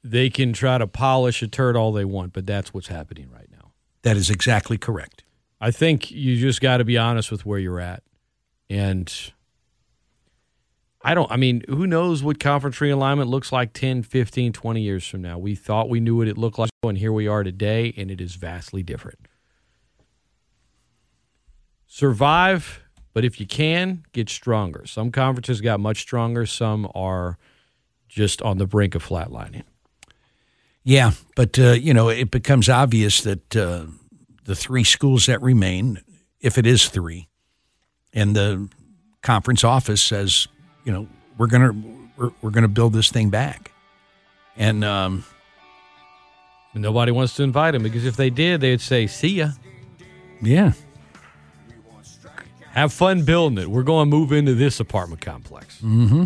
they 0.03 0.29
can 0.29 0.51
try 0.51 0.77
to 0.77 0.87
polish 0.87 1.41
a 1.41 1.47
turd 1.47 1.77
all 1.77 1.93
they 1.93 2.05
want, 2.05 2.33
but 2.33 2.45
that's 2.45 2.73
what's 2.73 2.87
happening 2.87 3.29
right 3.31 3.47
now. 3.49 3.71
That 4.01 4.17
is 4.17 4.29
exactly 4.29 4.77
correct. 4.77 5.23
I 5.61 5.71
think 5.71 6.11
you 6.11 6.37
just 6.37 6.59
got 6.59 6.77
to 6.77 6.83
be 6.83 6.97
honest 6.97 7.31
with 7.31 7.45
where 7.45 7.59
you're 7.59 7.79
at. 7.79 8.03
And 8.71 9.13
I 11.01 11.13
don't, 11.13 11.29
I 11.29 11.35
mean, 11.35 11.61
who 11.67 11.85
knows 11.85 12.23
what 12.23 12.39
conference 12.39 12.77
realignment 12.77 13.27
looks 13.27 13.51
like 13.51 13.73
10, 13.73 14.03
15, 14.03 14.53
20 14.53 14.81
years 14.81 15.05
from 15.05 15.21
now? 15.21 15.37
We 15.37 15.55
thought 15.55 15.89
we 15.89 15.99
knew 15.99 16.15
what 16.15 16.29
it 16.29 16.37
looked 16.37 16.57
like, 16.57 16.69
and 16.81 16.97
here 16.97 17.11
we 17.11 17.27
are 17.27 17.43
today, 17.43 17.93
and 17.97 18.09
it 18.09 18.21
is 18.21 18.35
vastly 18.35 18.81
different. 18.81 19.27
Survive, 21.85 22.79
but 23.13 23.25
if 23.25 23.41
you 23.41 23.45
can, 23.45 24.05
get 24.13 24.29
stronger. 24.29 24.85
Some 24.85 25.11
conferences 25.11 25.59
got 25.59 25.81
much 25.81 25.99
stronger, 25.99 26.45
some 26.45 26.89
are 26.95 27.37
just 28.07 28.41
on 28.41 28.57
the 28.57 28.65
brink 28.65 28.95
of 28.95 29.05
flatlining. 29.05 29.63
Yeah, 30.85 31.11
but 31.35 31.59
uh, 31.59 31.73
you 31.73 31.93
know, 31.93 32.07
it 32.07 32.31
becomes 32.31 32.69
obvious 32.69 33.19
that 33.23 33.53
uh, 33.53 33.87
the 34.45 34.55
three 34.55 34.85
schools 34.85 35.25
that 35.25 35.41
remain, 35.41 35.99
if 36.39 36.57
it 36.57 36.65
is 36.65 36.87
three, 36.87 37.27
and 38.13 38.35
the 38.35 38.69
conference 39.21 39.63
office 39.63 40.01
says, 40.01 40.47
you 40.85 40.91
know, 40.91 41.07
we're 41.37 41.47
gonna 41.47 41.73
we're, 42.17 42.31
we're 42.41 42.51
gonna 42.51 42.67
build 42.67 42.93
this 42.93 43.09
thing 43.09 43.29
back, 43.29 43.71
and 44.57 44.83
um, 44.83 45.23
Nobody 46.73 47.11
wants 47.11 47.35
to 47.35 47.43
invite 47.43 47.75
him 47.75 47.83
because 47.83 48.05
if 48.05 48.15
they 48.15 48.29
did, 48.29 48.61
they'd 48.61 48.79
say, 48.79 49.05
see 49.05 49.27
ya. 49.35 49.49
yeah, 50.41 50.71
Have 52.71 52.93
fun 52.93 53.25
building 53.25 53.57
it. 53.57 53.69
We're 53.69 53.83
going 53.83 54.09
to 54.09 54.15
move 54.15 54.31
into 54.31 54.53
this 54.55 54.79
apartment 54.79 55.19
complex. 55.19 55.81
Mm-hmm. 55.81 56.23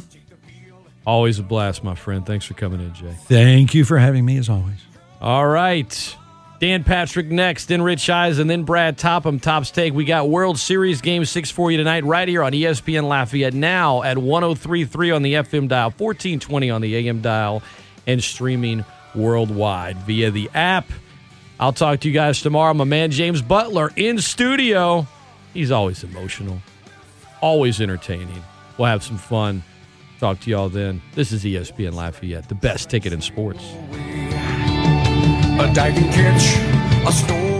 Always 1.03 1.39
a 1.39 1.43
blast, 1.43 1.83
my 1.83 1.95
friend. 1.95 2.25
Thanks 2.25 2.45
for 2.45 2.53
coming 2.53 2.79
in, 2.79 2.93
Jay. 2.93 3.15
thank 3.23 3.73
you 3.73 3.83
for 3.85 3.97
having 3.97 4.23
me 4.23 4.37
as 4.37 4.47
always. 4.47 4.77
All 5.19 5.47
right. 5.47 6.15
Dan 6.59 6.85
Patrick 6.85 7.27
next, 7.27 7.65
then 7.65 7.81
Rich 7.81 8.09
Eisen, 8.09 8.43
and 8.43 8.49
then 8.49 8.63
Brad 8.63 8.97
Topham. 8.97 9.39
Top's 9.41 9.71
take. 9.71 9.93
We 9.93 10.05
got 10.05 10.29
World 10.29 10.57
Series 10.57 11.01
Game 11.01 11.25
6 11.25 11.51
for 11.51 11.69
you 11.69 11.77
tonight 11.77 12.05
right 12.05 12.27
here 12.27 12.43
on 12.43 12.53
ESPN 12.53 13.09
Lafayette 13.09 13.53
now 13.53 14.03
at 14.03 14.17
1033 14.17 15.11
on 15.11 15.21
the 15.21 15.33
FM 15.33 15.67
dial, 15.67 15.89
1420 15.91 16.69
on 16.69 16.81
the 16.81 16.95
AM 16.95 17.21
dial, 17.21 17.61
and 18.07 18.23
streaming 18.23 18.85
worldwide 19.13 19.97
via 19.97 20.31
the 20.31 20.49
app. 20.53 20.87
I'll 21.59 21.73
talk 21.73 21.99
to 22.01 22.07
you 22.07 22.13
guys 22.13 22.41
tomorrow. 22.41 22.73
My 22.73 22.83
man 22.85 23.11
James 23.11 23.41
Butler 23.41 23.91
in 23.95 24.19
studio. 24.19 25.07
He's 25.53 25.71
always 25.71 26.03
emotional, 26.03 26.61
always 27.41 27.81
entertaining. 27.81 28.43
We'll 28.77 28.87
have 28.87 29.03
some 29.03 29.17
fun. 29.17 29.63
Talk 30.19 30.39
to 30.41 30.49
y'all 30.49 30.69
then. 30.69 31.01
This 31.15 31.33
is 31.33 31.43
ESPN 31.43 31.93
Lafayette, 31.93 32.47
the 32.47 32.55
best 32.55 32.89
ticket 32.89 33.11
in 33.11 33.21
sports. 33.21 33.63
A 35.59 35.73
diving 35.73 36.11
catch, 36.11 36.57
a 37.07 37.11
storm. 37.11 37.54